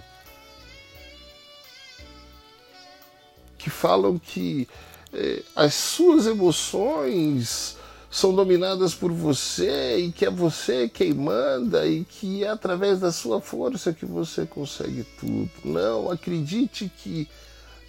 [3.68, 4.66] que falam que
[5.12, 7.76] eh, as suas emoções
[8.10, 13.12] são dominadas por você e que é você quem manda e que é através da
[13.12, 15.52] sua força que você consegue tudo.
[15.66, 17.30] Não, acredite que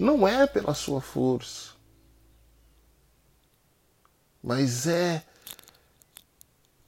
[0.00, 1.70] não é pela sua força,
[4.42, 5.22] mas é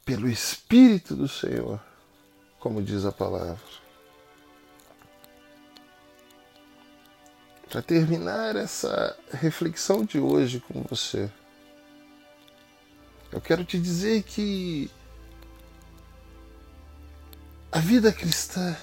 [0.04, 1.80] pelo Espírito do Senhor,
[2.58, 3.79] como diz a palavra.
[7.70, 11.30] Para terminar essa reflexão de hoje com você,
[13.30, 14.90] eu quero te dizer que
[17.70, 18.76] a vida cristã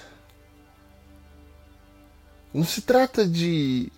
[2.52, 3.92] não se trata de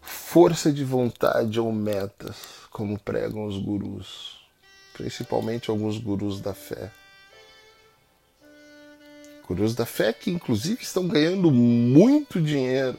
[0.00, 2.36] força de vontade ou metas,
[2.70, 4.38] como pregam os gurus,
[4.92, 6.92] principalmente alguns gurus da fé.
[9.48, 12.96] Gurus da fé que, inclusive, estão ganhando muito dinheiro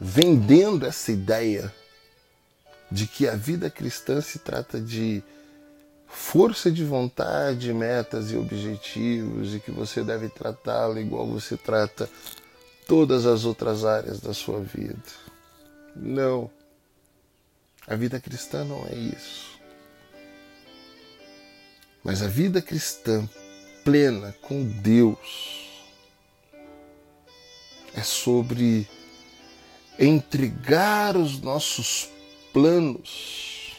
[0.00, 1.72] vendendo essa ideia
[2.90, 5.22] de que a vida cristã se trata de
[6.06, 12.08] força de vontade, metas e objetivos e que você deve tratá-la igual você trata
[12.86, 15.02] todas as outras áreas da sua vida.
[15.94, 16.50] Não.
[17.86, 19.58] A vida cristã não é isso.
[22.02, 23.28] Mas a vida cristã
[23.84, 25.82] plena com Deus
[27.94, 28.88] é sobre
[29.98, 32.08] entregar os nossos
[32.52, 33.76] planos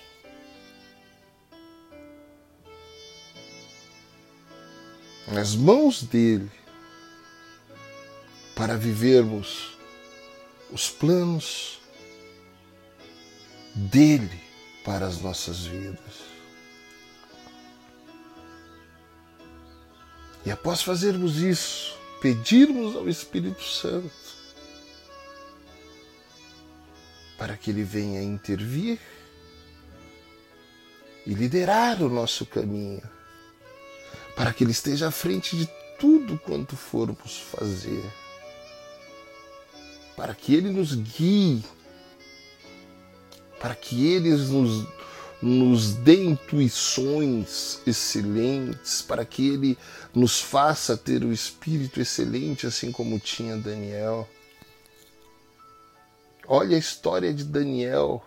[5.28, 6.50] nas mãos dele
[8.56, 9.78] para vivermos
[10.72, 11.80] os planos
[13.76, 14.42] dele
[14.84, 16.28] para as nossas vidas.
[20.46, 24.27] E após fazermos isso, pedirmos ao Espírito Santo
[27.38, 29.00] para que ele venha intervir
[31.26, 33.04] e liderar o nosso caminho,
[34.36, 35.70] para que ele esteja à frente de
[36.00, 38.04] tudo quanto formos fazer
[40.18, 41.64] para que Ele nos guie,
[43.60, 44.88] para que Ele nos,
[45.40, 49.78] nos dê intuições excelentes, para que Ele
[50.16, 54.28] nos faça ter o espírito excelente, assim como tinha Daniel.
[56.48, 58.24] Olha a história de Daniel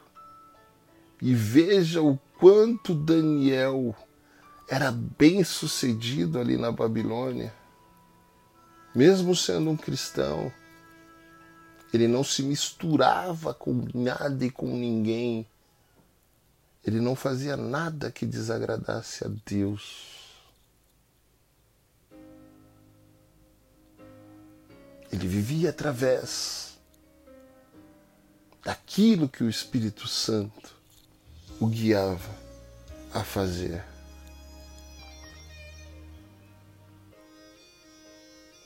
[1.22, 3.94] e veja o quanto Daniel
[4.68, 7.52] era bem sucedido ali na Babilônia,
[8.94, 10.52] mesmo sendo um cristão
[11.92, 15.46] ele não se misturava com nada e com ninguém.
[16.84, 20.20] Ele não fazia nada que desagradasse a Deus.
[25.12, 26.69] Ele vivia através
[28.62, 30.76] daquilo que o Espírito Santo
[31.58, 32.34] o guiava
[33.12, 33.84] a fazer.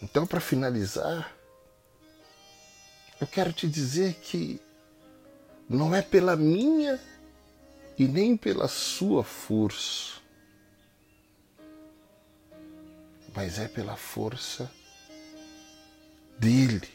[0.02, 1.34] Então, para finalizar,
[3.20, 4.60] eu quero te dizer que
[5.68, 7.00] não é pela minha
[7.98, 10.20] e nem pela sua força,
[13.34, 14.70] mas é pela força
[16.38, 16.88] dele,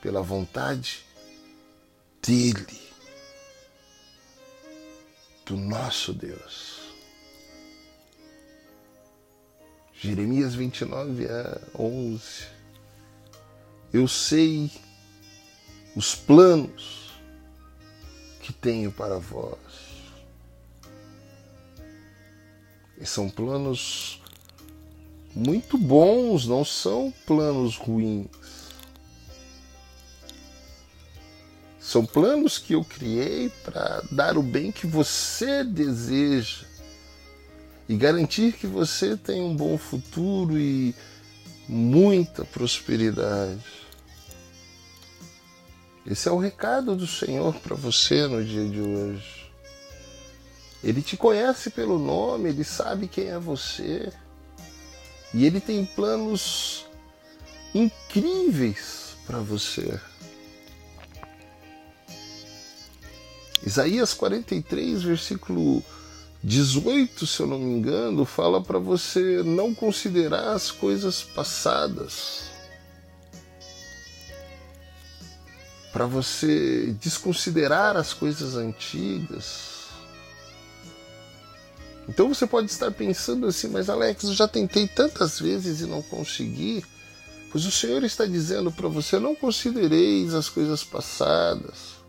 [0.00, 1.06] pela vontade
[2.22, 2.80] dele,
[5.44, 6.80] do nosso Deus.
[9.92, 12.22] Jeremias 29 a 11.
[13.92, 14.70] Eu sei
[15.94, 17.12] os planos
[18.40, 19.58] que tenho para vós.
[22.98, 24.20] E são planos
[25.34, 28.28] muito bons, não são planos ruins.
[31.92, 36.64] São planos que eu criei para dar o bem que você deseja
[37.86, 40.94] e garantir que você tenha um bom futuro e
[41.68, 43.60] muita prosperidade.
[46.06, 49.52] Esse é o recado do Senhor para você no dia de hoje.
[50.82, 54.10] Ele te conhece pelo nome, ele sabe quem é você.
[55.34, 56.86] E ele tem planos
[57.74, 60.00] incríveis para você.
[63.64, 65.82] Isaías 43, versículo
[66.42, 72.50] 18, se eu não me engano, fala para você não considerar as coisas passadas.
[75.92, 79.72] Para você desconsiderar as coisas antigas.
[82.08, 86.02] Então você pode estar pensando assim, mas Alex, eu já tentei tantas vezes e não
[86.02, 86.84] consegui.
[87.52, 92.01] Pois o Senhor está dizendo para você: não considereis as coisas passadas.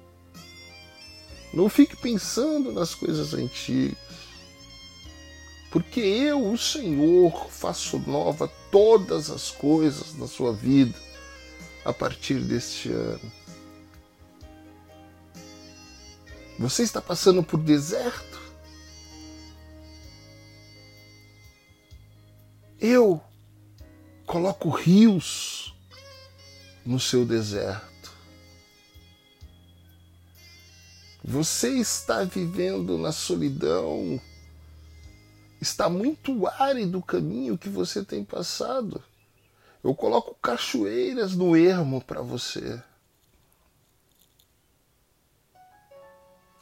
[1.53, 3.97] Não fique pensando nas coisas antigas.
[5.71, 10.97] Porque eu, o Senhor, faço nova todas as coisas na sua vida
[11.85, 13.31] a partir deste ano.
[16.59, 18.39] Você está passando por deserto?
[22.79, 23.21] Eu
[24.25, 25.73] coloco rios
[26.85, 27.92] no seu deserto.
[31.23, 34.19] Você está vivendo na solidão,
[35.61, 39.01] está muito árido o caminho que você tem passado.
[39.81, 42.83] Eu coloco cachoeiras no ermo para você.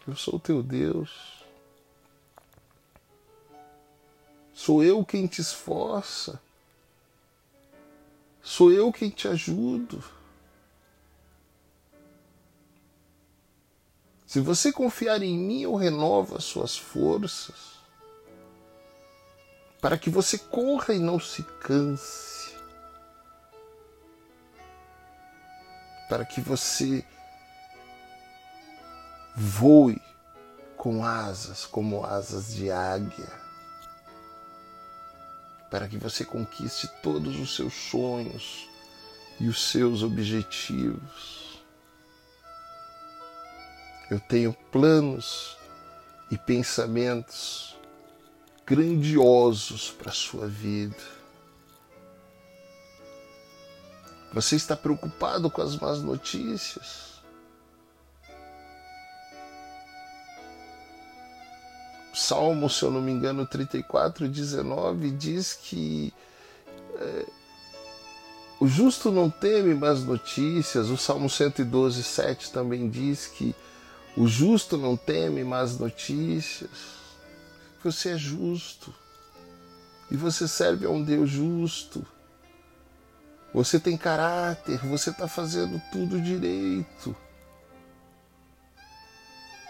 [0.07, 1.43] Eu sou teu Deus.
[4.53, 6.39] Sou eu quem te esforça.
[8.43, 10.03] Sou eu quem te ajudo.
[14.31, 17.73] Se você confiar em mim, eu renovo as suas forças,
[19.81, 22.55] para que você corra e não se canse,
[26.07, 27.03] para que você
[29.35, 30.01] voe
[30.77, 33.41] com asas como asas de águia
[35.69, 38.65] para que você conquiste todos os seus sonhos
[39.41, 41.40] e os seus objetivos.
[44.11, 45.57] Eu tenho planos
[46.29, 47.77] e pensamentos
[48.67, 50.97] grandiosos para a sua vida.
[54.33, 57.21] Você está preocupado com as más notícias?
[62.13, 66.13] Salmo, se eu não me engano, 34, 19, diz que
[66.95, 67.25] é,
[68.59, 70.89] o justo não teme más notícias.
[70.89, 73.55] O Salmo 112, 7 também diz que
[74.15, 76.69] o justo não teme más notícias.
[77.83, 78.93] Você é justo
[80.09, 82.05] e você serve a um Deus justo.
[83.53, 87.15] Você tem caráter, você está fazendo tudo direito.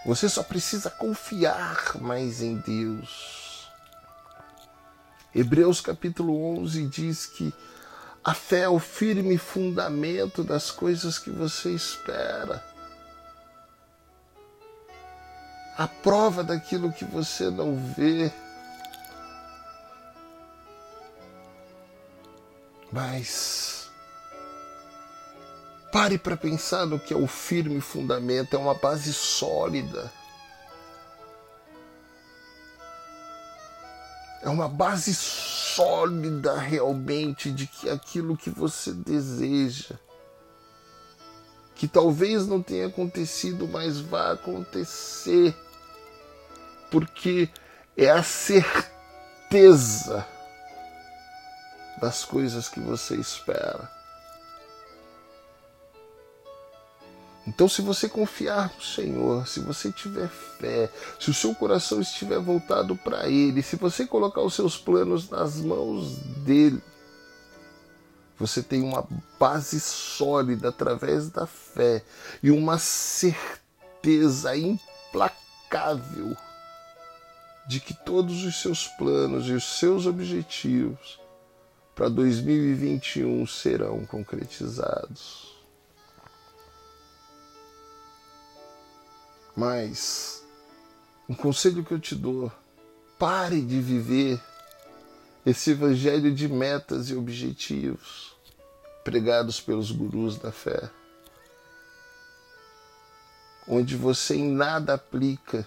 [0.04, 3.70] Você só precisa confiar mais em Deus.
[5.34, 7.54] Hebreus capítulo 11 diz que
[8.22, 12.71] a fé é o firme fundamento das coisas que você espera.
[15.76, 18.30] A prova daquilo que você não vê.
[22.90, 23.82] Mas
[25.92, 30.10] Pare para pensar no que é o firme fundamento, é uma base sólida.
[34.40, 39.96] É uma base sólida realmente de que aquilo que você deseja,
[41.82, 45.52] que talvez não tenha acontecido, mas vai acontecer,
[46.92, 47.48] porque
[47.96, 50.24] é a certeza
[52.00, 53.90] das coisas que você espera.
[57.48, 62.38] Então, se você confiar no Senhor, se você tiver fé, se o seu coração estiver
[62.38, 66.80] voltado para Ele, se você colocar os seus planos nas mãos dele,
[68.42, 69.06] você tem uma
[69.38, 72.02] base sólida através da fé
[72.42, 76.36] e uma certeza implacável
[77.68, 81.20] de que todos os seus planos e os seus objetivos
[81.94, 85.54] para 2021 serão concretizados.
[89.54, 90.44] Mas
[91.28, 92.50] um conselho que eu te dou:
[93.16, 94.42] pare de viver
[95.46, 98.31] esse evangelho de metas e objetivos
[99.04, 100.90] pregados pelos gurus da fé.
[103.66, 105.66] onde você em nada aplica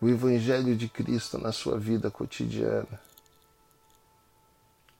[0.00, 3.00] o Evangelho de Cristo na sua vida cotidiana,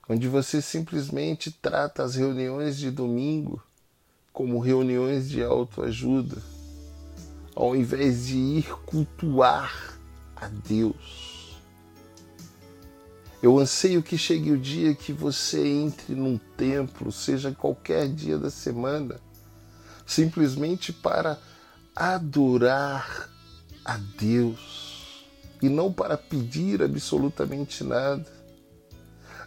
[0.09, 3.62] onde você simplesmente trata as reuniões de domingo
[4.32, 6.40] como reuniões de autoajuda,
[7.55, 9.98] ao invés de ir cultuar
[10.36, 11.39] a Deus.
[13.43, 18.51] Eu anseio que chegue o dia que você entre num templo, seja qualquer dia da
[18.51, 19.18] semana,
[20.05, 21.38] simplesmente para
[21.97, 23.30] adorar
[23.82, 25.26] a Deus
[25.62, 28.26] e não para pedir absolutamente nada.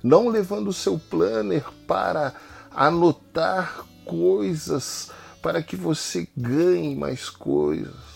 [0.01, 2.33] Não levando o seu planner para
[2.71, 8.12] anotar coisas para que você ganhe mais coisas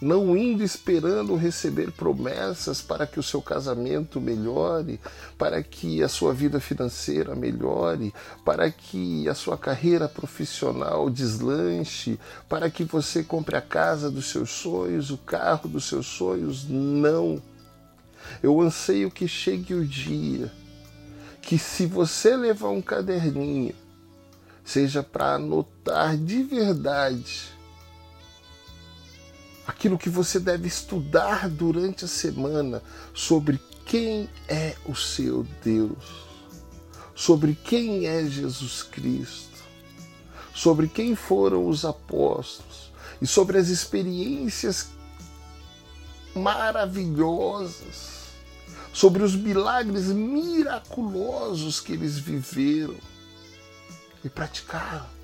[0.00, 4.98] não indo esperando receber promessas para que o seu casamento melhore,
[5.36, 12.70] para que a sua vida financeira melhore, para que a sua carreira profissional deslanche, para
[12.70, 16.66] que você compre a casa dos seus sonhos, o carro dos seus sonhos.
[16.66, 17.42] Não.
[18.42, 20.50] Eu anseio que chegue o dia
[21.42, 23.74] que, se você levar um caderninho,
[24.64, 27.59] seja para anotar de verdade
[29.70, 32.82] aquilo que você deve estudar durante a semana
[33.14, 36.26] sobre quem é o seu Deus,
[37.14, 39.58] sobre quem é Jesus Cristo,
[40.52, 42.92] sobre quem foram os apóstolos
[43.22, 44.88] e sobre as experiências
[46.34, 48.32] maravilhosas,
[48.92, 52.96] sobre os milagres miraculosos que eles viveram
[54.24, 55.19] e praticaram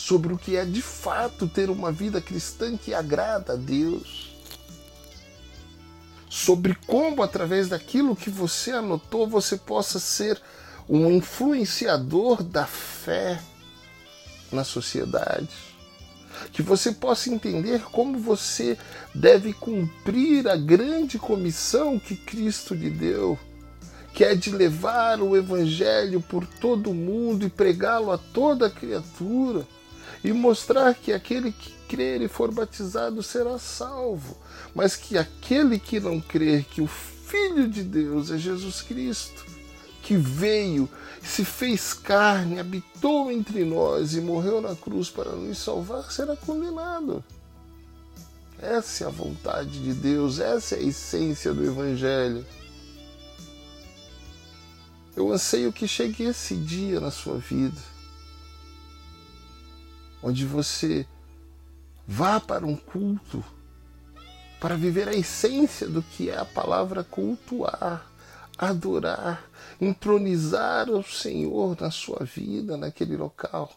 [0.00, 4.34] sobre o que é de fato ter uma vida cristã que agrada a Deus.
[6.28, 10.40] Sobre como, através daquilo que você anotou, você possa ser
[10.88, 13.40] um influenciador da fé
[14.50, 15.50] na sociedade.
[16.52, 18.78] Que você possa entender como você
[19.14, 23.38] deve cumprir a grande comissão que Cristo lhe deu,
[24.14, 29.66] que é de levar o Evangelho por todo o mundo e pregá-lo a toda criatura
[30.22, 34.36] e mostrar que aquele que crer e for batizado será salvo,
[34.74, 39.44] mas que aquele que não crer que o Filho de Deus é Jesus Cristo,
[40.02, 40.88] que veio,
[41.22, 47.24] se fez carne, habitou entre nós e morreu na cruz para nos salvar, será condenado.
[48.60, 52.44] Essa é a vontade de Deus, essa é a essência do Evangelho.
[55.16, 57.89] Eu anseio que chegue esse dia na sua vida
[60.22, 61.06] onde você
[62.06, 63.44] vá para um culto
[64.60, 68.06] para viver a essência do que é a palavra cultuar,
[68.58, 69.48] adorar,
[69.80, 73.72] entronizar o Senhor na sua vida, naquele local.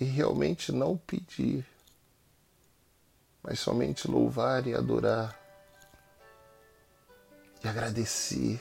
[0.00, 1.64] E realmente não pedir,
[3.42, 5.38] mas somente louvar e adorar
[7.62, 8.60] e agradecer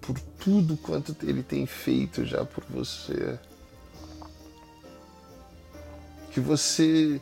[0.00, 3.38] por tudo quanto Ele tem feito já por você
[6.30, 7.20] que você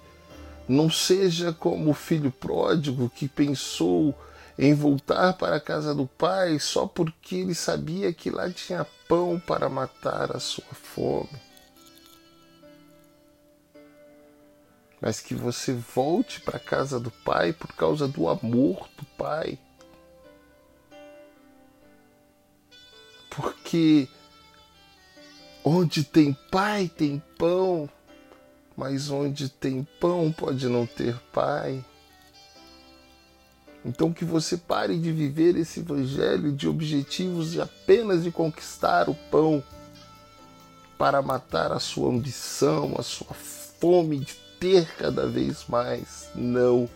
[0.68, 4.14] não seja como o filho pródigo que pensou
[4.58, 9.38] em voltar para a casa do pai só porque ele sabia que lá tinha pão
[9.38, 11.46] para matar a sua fome.
[15.00, 19.58] Mas que você volte para a casa do pai por causa do amor do pai.
[23.28, 24.08] Porque
[25.62, 27.88] onde tem pai tem pão
[28.76, 31.84] mas onde tem pão pode não ter pai.
[33.84, 39.14] Então que você pare de viver esse evangelho de objetivos de apenas de conquistar o
[39.14, 39.62] pão
[40.98, 46.28] para matar a sua ambição, a sua fome de ter cada vez mais.
[46.34, 46.88] Não.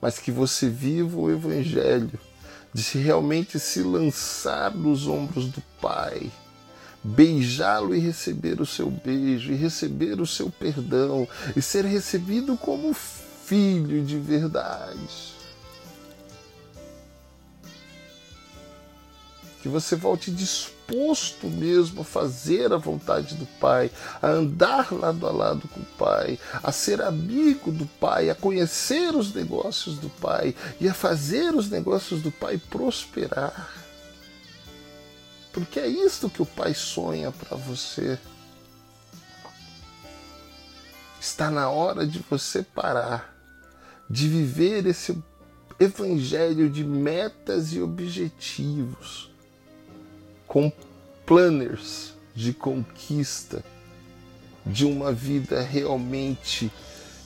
[0.00, 2.18] Mas que você viva o evangelho
[2.72, 6.30] de se realmente se lançar nos ombros do Pai
[7.02, 11.26] beijá-lo e receber o seu beijo, e receber o seu perdão,
[11.56, 15.32] e ser recebido como filho de verdade.
[19.60, 23.90] Que você volte disposto mesmo a fazer a vontade do Pai,
[24.20, 29.14] a andar lado a lado com o Pai, a ser amigo do Pai, a conhecer
[29.14, 33.91] os negócios do Pai e a fazer os negócios do Pai prosperar.
[35.52, 38.18] Porque é isto que o Pai sonha para você.
[41.20, 43.36] Está na hora de você parar,
[44.08, 45.22] de viver esse
[45.78, 49.30] evangelho de metas e objetivos,
[50.46, 50.72] com
[51.24, 53.62] planners de conquista
[54.64, 56.72] de uma vida realmente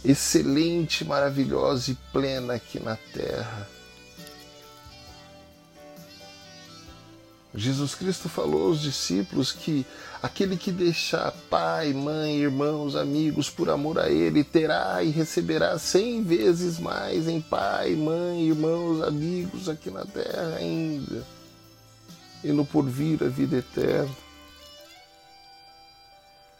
[0.05, 3.69] excelente, maravilhosa e plena aqui na terra.
[7.57, 9.87] Jesus Cristo falou aos discípulos que
[10.23, 16.23] aquele que deixar pai, mãe, irmãos, amigos por amor a Ele terá e receberá cem
[16.23, 21.25] vezes mais em pai, mãe, irmãos, amigos aqui na terra ainda
[22.45, 24.15] e no porvir a vida eterna.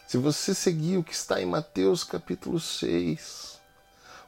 [0.07, 3.59] Se você seguir o que está em Mateus capítulo 6,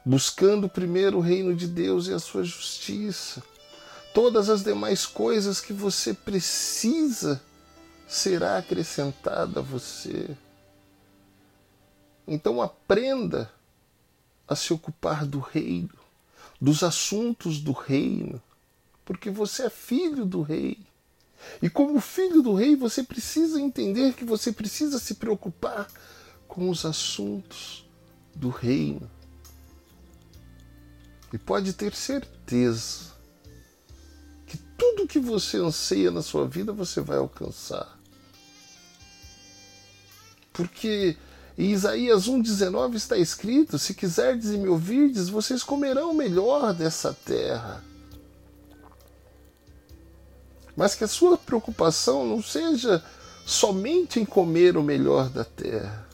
[0.04, 3.42] buscando primeiro o reino de Deus e a sua justiça,
[4.12, 7.40] todas as demais coisas que você precisa
[8.08, 10.36] será acrescentada a você.
[12.26, 13.50] Então aprenda
[14.46, 15.94] a se ocupar do reino,
[16.60, 18.42] dos assuntos do reino,
[19.04, 20.78] porque você é filho do rei.
[21.62, 25.88] E como filho do rei, você precisa entender que você precisa se preocupar
[26.46, 27.88] com os assuntos
[28.34, 29.10] do reino.
[31.32, 33.09] E pode ter certeza
[34.80, 38.00] tudo que você anseia na sua vida você vai alcançar.
[40.52, 41.16] Porque
[41.56, 47.84] em Isaías 1,19 está escrito: Se quiserdes e me ouvirdes, vocês comerão melhor dessa terra
[50.80, 53.04] mas que a sua preocupação não seja
[53.44, 56.08] somente em comer o melhor da terra,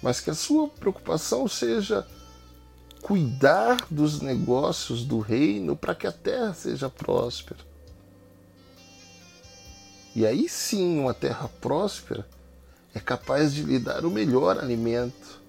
[0.00, 2.06] mas que a sua preocupação seja
[3.02, 7.60] cuidar dos negócios do reino para que a terra seja próspera.
[10.14, 12.26] E aí sim, uma terra próspera
[12.94, 15.40] é capaz de lhe dar o melhor alimento.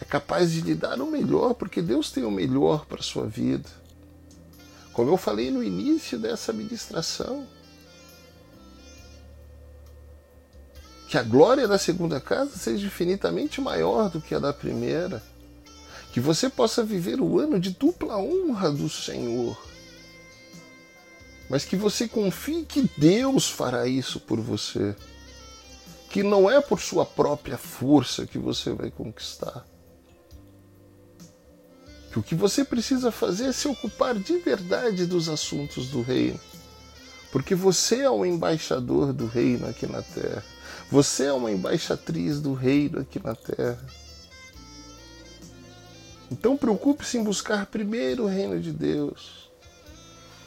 [0.00, 3.26] É capaz de lhe dar o melhor, porque Deus tem o melhor para a sua
[3.26, 3.68] vida.
[4.92, 7.46] Como eu falei no início dessa ministração,
[11.08, 15.20] que a glória da segunda casa seja infinitamente maior do que a da primeira,
[16.12, 19.56] que você possa viver o ano de dupla honra do Senhor,
[21.48, 24.94] mas que você confie que Deus fará isso por você,
[26.08, 29.64] que não é por sua própria força que você vai conquistar
[32.10, 36.40] que o que você precisa fazer é se ocupar de verdade dos assuntos do reino.
[37.30, 40.44] Porque você é o embaixador do reino aqui na terra.
[40.90, 43.78] Você é uma embaixatriz do reino aqui na terra.
[46.30, 49.50] Então preocupe-se em buscar primeiro o reino de Deus.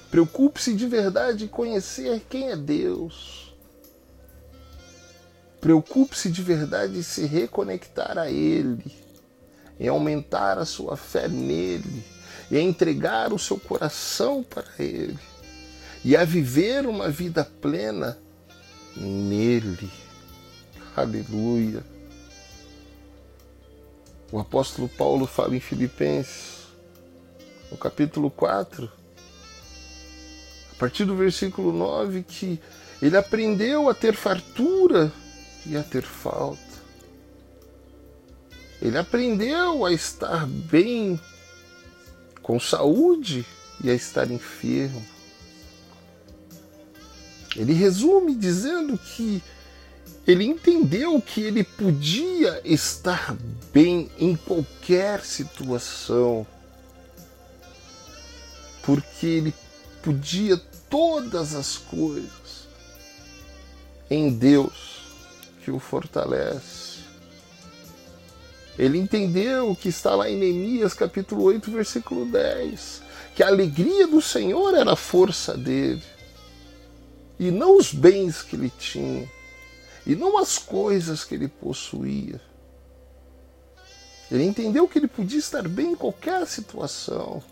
[0.10, 3.54] Preocupe-se de verdade em conhecer quem é Deus.
[5.60, 9.04] Preocupe-se de verdade em se reconectar a Ele
[9.80, 12.04] em aumentar a sua fé nele,
[12.52, 15.20] e a entregar o seu coração para ele,
[16.04, 18.18] e a viver uma vida plena
[18.96, 19.90] nele.
[20.96, 21.93] Aleluia.
[24.34, 26.66] O apóstolo Paulo fala em Filipenses,
[27.70, 28.92] no capítulo 4,
[30.72, 32.60] a partir do versículo 9, que
[33.00, 35.14] ele aprendeu a ter fartura
[35.68, 36.60] e a ter falta.
[38.82, 41.22] Ele aprendeu a estar bem,
[42.42, 43.46] com saúde
[43.84, 45.06] e a estar enfermo.
[47.56, 49.44] Ele resume dizendo que
[50.26, 53.36] ele entendeu que ele podia estar
[53.74, 56.48] bem em qualquer situação,
[58.82, 59.54] porque ele
[60.02, 60.58] podia
[60.90, 62.68] todas as coisas
[64.10, 65.02] em Deus
[65.64, 66.94] que o fortalece.
[68.78, 73.02] Ele entendeu o que está lá em Neemias capítulo 8, versículo 10,
[73.36, 76.02] que a alegria do Senhor era a força dele,
[77.38, 79.30] e não os bens que ele tinha,
[80.06, 82.42] e não as coisas que ele possuía.
[84.32, 87.44] Ele entendeu que ele podia estar bem em qualquer situação.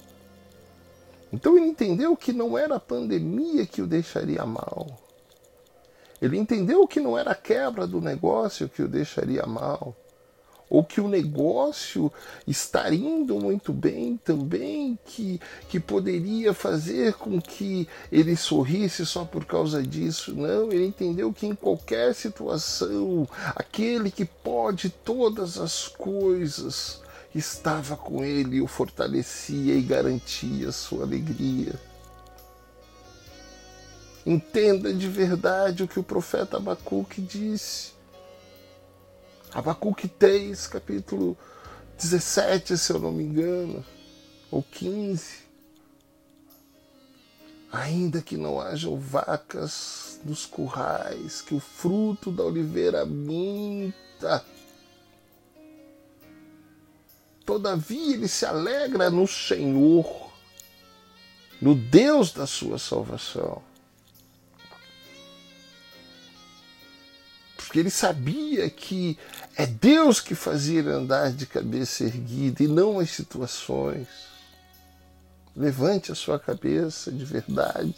[1.32, 4.99] Então ele entendeu que não era a pandemia que o deixaria mal.
[6.22, 9.95] Ele entendeu que não era a quebra do negócio que o deixaria mal
[10.72, 12.09] ou que o negócio
[12.47, 19.43] está indo muito bem também, que, que poderia fazer com que ele sorrisse só por
[19.43, 20.34] causa disso.
[20.34, 27.01] Não, ele entendeu que em qualquer situação, aquele que pode todas as coisas
[27.36, 31.74] estava com ele, o fortalecia e garantia sua alegria.
[34.26, 37.91] Entenda de verdade o que o profeta Abacuque disse
[39.54, 41.38] Abacuque 3, capítulo
[41.99, 43.86] 17, se eu não me engano,
[44.49, 45.41] ou 15.
[47.72, 54.43] ainda que não hajam vacas nos currais, que o fruto da oliveira minta.
[57.45, 60.32] Todavia ele se alegra no Senhor,
[61.62, 63.62] no Deus da sua salvação.
[67.72, 69.17] Porque ele sabia que
[69.55, 74.09] é Deus que fazia ele andar de cabeça erguida e não as situações.
[75.55, 77.95] Levante a sua cabeça de verdade.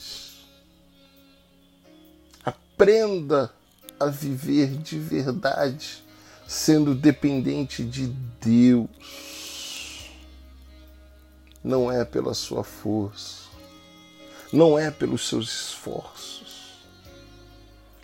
[2.45, 3.51] Aprenda
[3.99, 6.03] a viver de verdade,
[6.47, 8.05] sendo dependente de
[8.39, 10.11] Deus.
[11.63, 13.49] Não é pela sua força,
[14.51, 16.52] não é pelos seus esforços.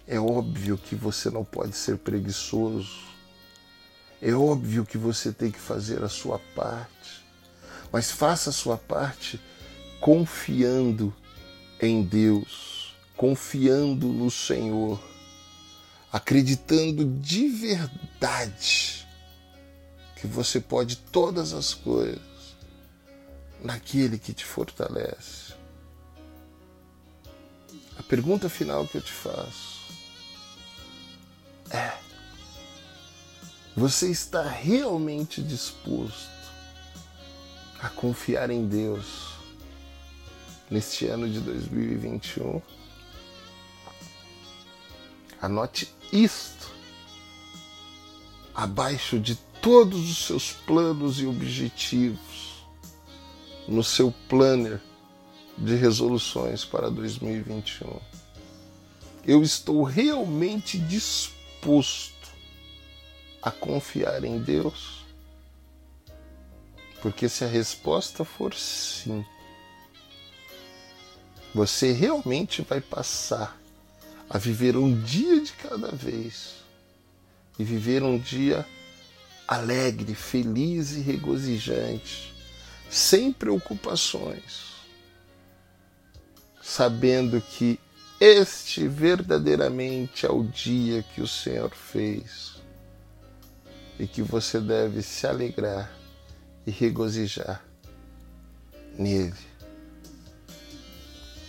[0.09, 3.07] É óbvio que você não pode ser preguiçoso.
[4.21, 7.19] É óbvio que você tem que fazer a sua parte
[7.91, 9.39] mas faça a sua parte
[9.99, 11.13] confiando
[11.81, 15.01] em Deus, confiando no Senhor,
[16.11, 19.07] acreditando de verdade
[20.15, 22.19] que você pode todas as coisas
[23.63, 25.53] naquele que te fortalece.
[27.97, 29.78] A pergunta final que eu te faço
[31.71, 31.93] é:
[33.75, 36.29] você está realmente disposto
[37.79, 39.35] a confiar em Deus
[40.69, 42.61] neste ano de 2021.
[45.41, 46.69] Anote isto
[48.53, 52.65] abaixo de todos os seus planos e objetivos
[53.67, 54.81] no seu planner
[55.57, 57.97] de resoluções para 2021.
[59.25, 61.38] Eu estou realmente disposto
[63.41, 65.05] a confiar em Deus?
[67.01, 69.25] Porque se a resposta for sim,
[71.53, 73.57] você realmente vai passar
[74.29, 76.55] a viver um dia de cada vez
[77.57, 78.65] e viver um dia
[79.47, 82.33] alegre, feliz e regozijante,
[82.89, 84.75] sem preocupações,
[86.61, 87.79] sabendo que
[88.19, 92.55] este verdadeiramente é o dia que o Senhor fez
[93.97, 95.89] e que você deve se alegrar
[96.67, 97.63] e regozijar
[98.97, 99.33] nele.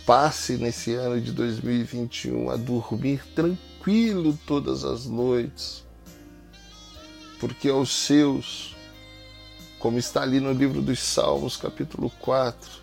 [0.05, 5.83] Passe nesse ano de 2021 a dormir tranquilo todas as noites,
[7.39, 8.75] porque aos seus,
[9.77, 12.81] como está ali no livro dos Salmos, capítulo 4,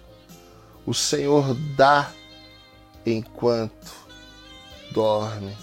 [0.86, 2.12] o Senhor dá
[3.04, 3.92] enquanto
[4.90, 5.56] dorme.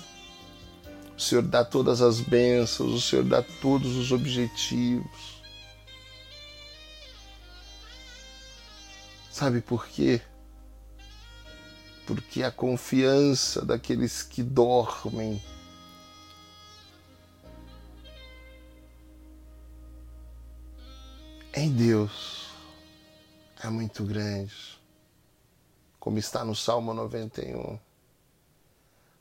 [1.17, 5.41] O Senhor dá todas as bênçãos, o Senhor dá todos os objetivos.
[9.31, 10.21] Sabe por quê?
[12.05, 15.41] Porque a confiança daqueles que dormem
[21.53, 22.49] em Deus
[23.63, 24.53] é muito grande,
[26.05, 27.79] como está no Salmo 91.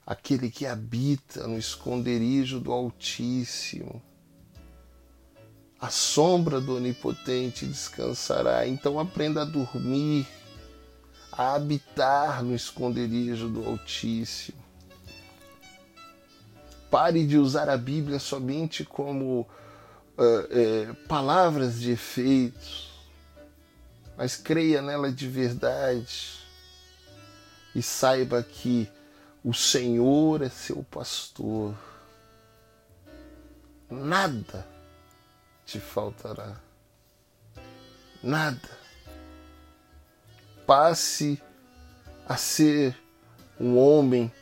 [0.06, 4.02] Aquele que habita no esconderijo do Altíssimo
[5.80, 8.66] a sombra do Onipotente descansará.
[8.66, 10.26] Então aprenda a dormir,
[11.32, 14.62] a habitar no esconderijo do Altíssimo.
[16.90, 22.90] Pare de usar a Bíblia somente como uh, uh, palavras de efeitos,
[24.18, 26.43] mas creia nela de verdade
[27.74, 28.88] e saiba que
[29.44, 31.74] o Senhor é seu pastor.
[33.90, 34.66] Nada
[35.66, 36.56] te faltará.
[38.22, 38.84] Nada.
[40.66, 41.40] Passe
[42.26, 42.96] a ser
[43.60, 44.32] um homem,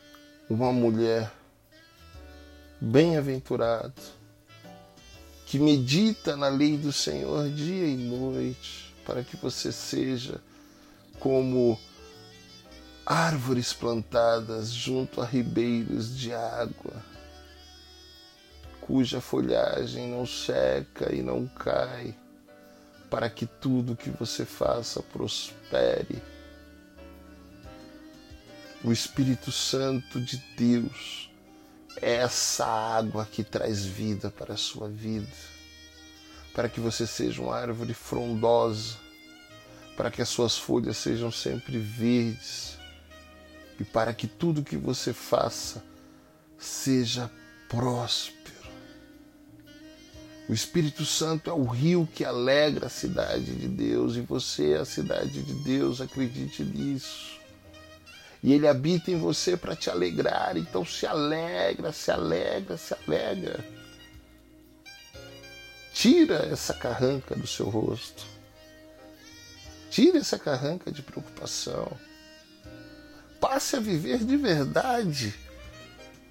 [0.48, 1.32] uma mulher
[2.80, 4.00] bem-aventurado,
[5.46, 10.40] que medita na lei do Senhor dia e noite, para que você seja
[11.18, 11.78] como
[13.12, 17.04] árvores plantadas junto a ribeiros de água
[18.80, 22.16] cuja folhagem não seca e não cai,
[23.10, 26.22] para que tudo que você faça prospere.
[28.82, 31.30] O Espírito Santo de Deus
[32.00, 35.28] é essa água que traz vida para a sua vida,
[36.54, 38.96] para que você seja uma árvore frondosa,
[39.98, 42.71] para que as suas folhas sejam sempre verdes
[43.80, 45.82] e para que tudo que você faça
[46.58, 47.30] seja
[47.68, 48.42] próspero
[50.52, 54.78] o Espírito Santo é o rio que alegra a cidade de Deus e você é
[54.80, 57.38] a cidade de Deus, acredite nisso.
[58.42, 60.56] E ele habita em você para te alegrar.
[60.58, 63.64] Então se alegra, se alegra, se alegra.
[65.94, 68.26] Tira essa carranca do seu rosto.
[69.90, 71.96] Tira essa carranca de preocupação.
[73.42, 75.34] Passe a viver de verdade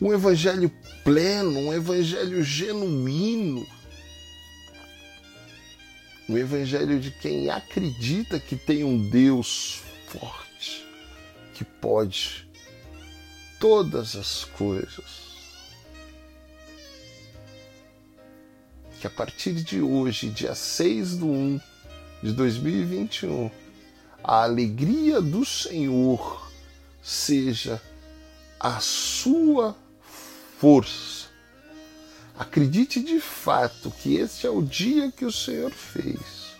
[0.02, 0.72] um evangelho
[1.04, 3.68] pleno, um evangelho genuíno.
[6.30, 10.88] Um evangelho de quem acredita que tem um Deus forte,
[11.54, 12.48] que pode
[13.60, 15.36] todas as coisas.
[19.02, 21.60] Que a partir de hoje, dia 6 de 1
[22.24, 23.52] de 2021,
[24.24, 26.41] a alegria do Senhor
[27.02, 27.82] seja
[28.60, 29.76] a sua
[30.58, 31.30] força.
[32.38, 36.56] Acredite de fato que este é o dia que o Senhor fez.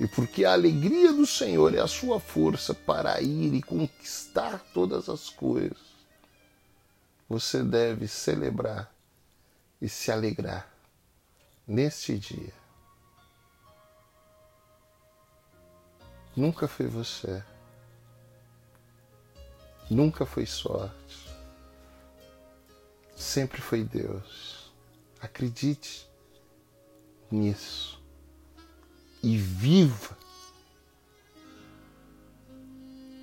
[0.00, 5.08] E porque a alegria do Senhor é a sua força para ir e conquistar todas
[5.08, 5.78] as coisas,
[7.28, 8.92] você deve celebrar
[9.80, 10.68] e se alegrar
[11.66, 12.52] neste dia.
[16.34, 17.42] Nunca foi você.
[19.90, 21.30] Nunca foi sorte
[23.20, 24.72] sempre foi Deus.
[25.20, 26.08] Acredite
[27.30, 28.02] nisso
[29.22, 30.16] e viva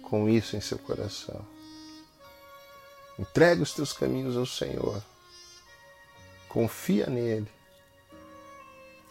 [0.04, 1.46] com isso em seu coração.
[3.18, 5.04] Entrega os teus caminhos ao Senhor.
[6.48, 7.52] Confia nele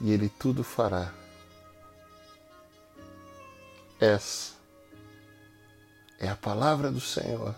[0.01, 1.13] e ele tudo fará.
[3.99, 4.56] Essa
[6.19, 7.55] é a palavra do Senhor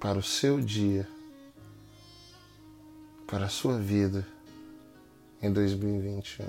[0.00, 1.08] para o seu dia,
[3.26, 4.26] para a sua vida
[5.40, 6.46] em 2021.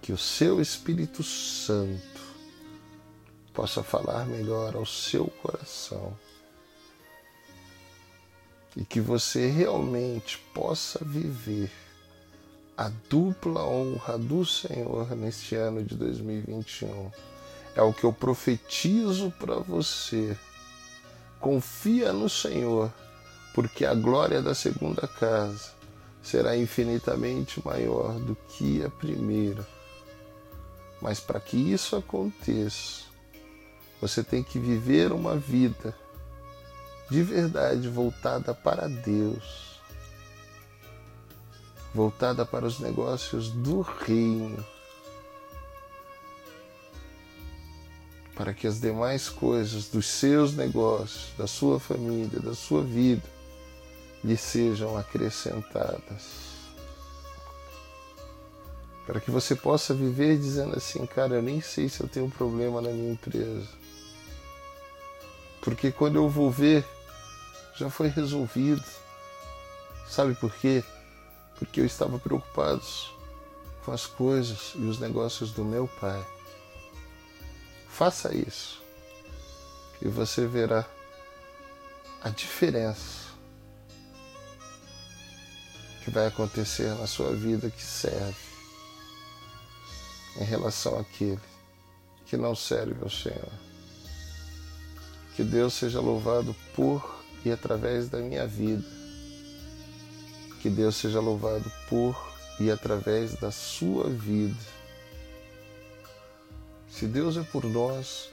[0.00, 2.20] Que o seu Espírito Santo
[3.52, 6.16] possa falar melhor ao seu coração
[8.76, 11.70] e que você realmente possa viver
[12.78, 17.10] a dupla honra do Senhor neste ano de 2021
[17.74, 20.38] é o que eu profetizo para você.
[21.40, 22.92] Confia no Senhor,
[23.52, 25.72] porque a glória da segunda casa
[26.22, 29.66] será infinitamente maior do que a primeira.
[31.02, 33.02] Mas para que isso aconteça,
[34.00, 35.92] você tem que viver uma vida
[37.10, 39.67] de verdade voltada para Deus,
[41.98, 44.64] voltada para os negócios do reino
[48.36, 53.28] para que as demais coisas dos seus negócios, da sua família, da sua vida,
[54.22, 56.46] lhe sejam acrescentadas.
[59.04, 62.30] Para que você possa viver dizendo assim, cara, eu nem sei se eu tenho um
[62.30, 63.66] problema na minha empresa.
[65.60, 66.86] Porque quando eu vou ver,
[67.74, 68.84] já foi resolvido.
[70.08, 70.84] Sabe por quê?
[71.58, 72.82] Porque eu estava preocupado
[73.84, 76.24] com as coisas e os negócios do meu pai.
[77.88, 78.80] Faça isso
[80.00, 80.86] e você verá
[82.22, 83.28] a diferença
[86.04, 88.36] que vai acontecer na sua vida que serve
[90.40, 91.40] em relação àquele
[92.26, 93.52] que não serve ao Senhor.
[95.34, 98.97] Que Deus seja louvado por e através da minha vida.
[100.60, 102.16] Que Deus seja louvado por
[102.58, 104.78] e através da sua vida
[106.98, 108.28] se Deus é por nós,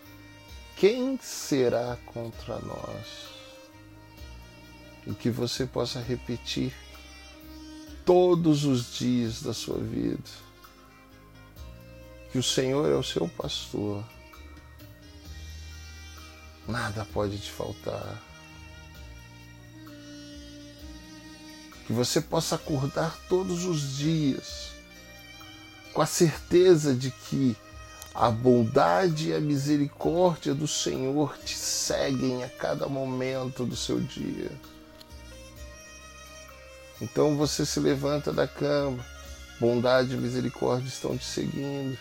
[0.76, 3.28] quem será contra nós?
[5.06, 6.74] E que você possa repetir
[8.04, 10.46] todos os dias da sua vida
[12.32, 14.04] que o Senhor é o seu pastor.
[16.68, 18.20] Nada pode te faltar.
[21.86, 24.72] Que você possa acordar todos os dias
[25.94, 27.56] com a certeza de que
[28.14, 34.52] a bondade e a misericórdia do Senhor te seguem a cada momento do seu dia.
[37.02, 39.06] Então você se levanta da cama,
[39.60, 41.98] bondade e misericórdia estão te seguindo.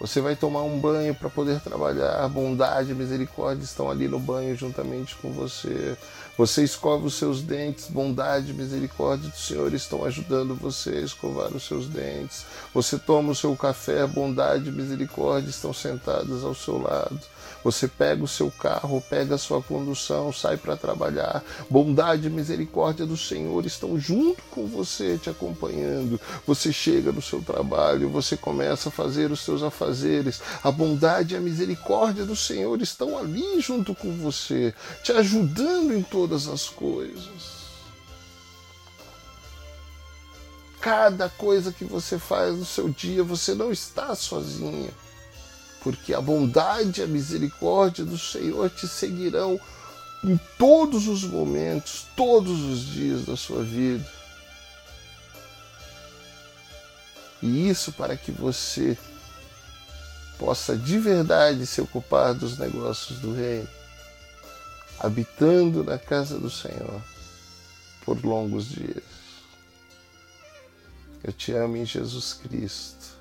[0.00, 2.28] Você vai tomar um banho para poder trabalhar.
[2.28, 5.96] Bondade misericórdia estão ali no banho juntamente com você.
[6.36, 7.88] Você escova os seus dentes.
[7.88, 12.46] Bondade misericórdia do Senhor estão ajudando você a escovar os seus dentes.
[12.72, 14.06] Você toma o seu café.
[14.06, 17.18] Bondade misericórdia estão sentadas ao seu lado.
[17.64, 21.42] Você pega o seu carro, pega a sua condução, sai para trabalhar.
[21.68, 26.20] Bondade e misericórdia do Senhor estão junto com você, te acompanhando.
[26.46, 29.87] Você chega no seu trabalho, você começa a fazer os seus afazeres.
[30.62, 36.02] A bondade e a misericórdia do Senhor estão ali junto com você, te ajudando em
[36.02, 37.58] todas as coisas.
[40.80, 44.90] Cada coisa que você faz no seu dia, você não está sozinha
[45.82, 49.58] porque a bondade e a misericórdia do Senhor te seguirão
[50.24, 54.06] em todos os momentos, todos os dias da sua vida.
[57.40, 58.98] E isso para que você
[60.38, 63.68] possa de verdade se ocupar dos negócios do reino,
[64.98, 67.02] habitando na casa do Senhor
[68.04, 69.02] por longos dias.
[71.22, 73.18] Eu te amo em Jesus Cristo.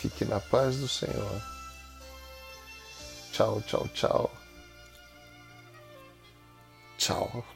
[0.00, 1.42] Fique na paz do Senhor.
[3.32, 4.30] Tchau, tchau, tchau.
[6.98, 7.55] Tchau.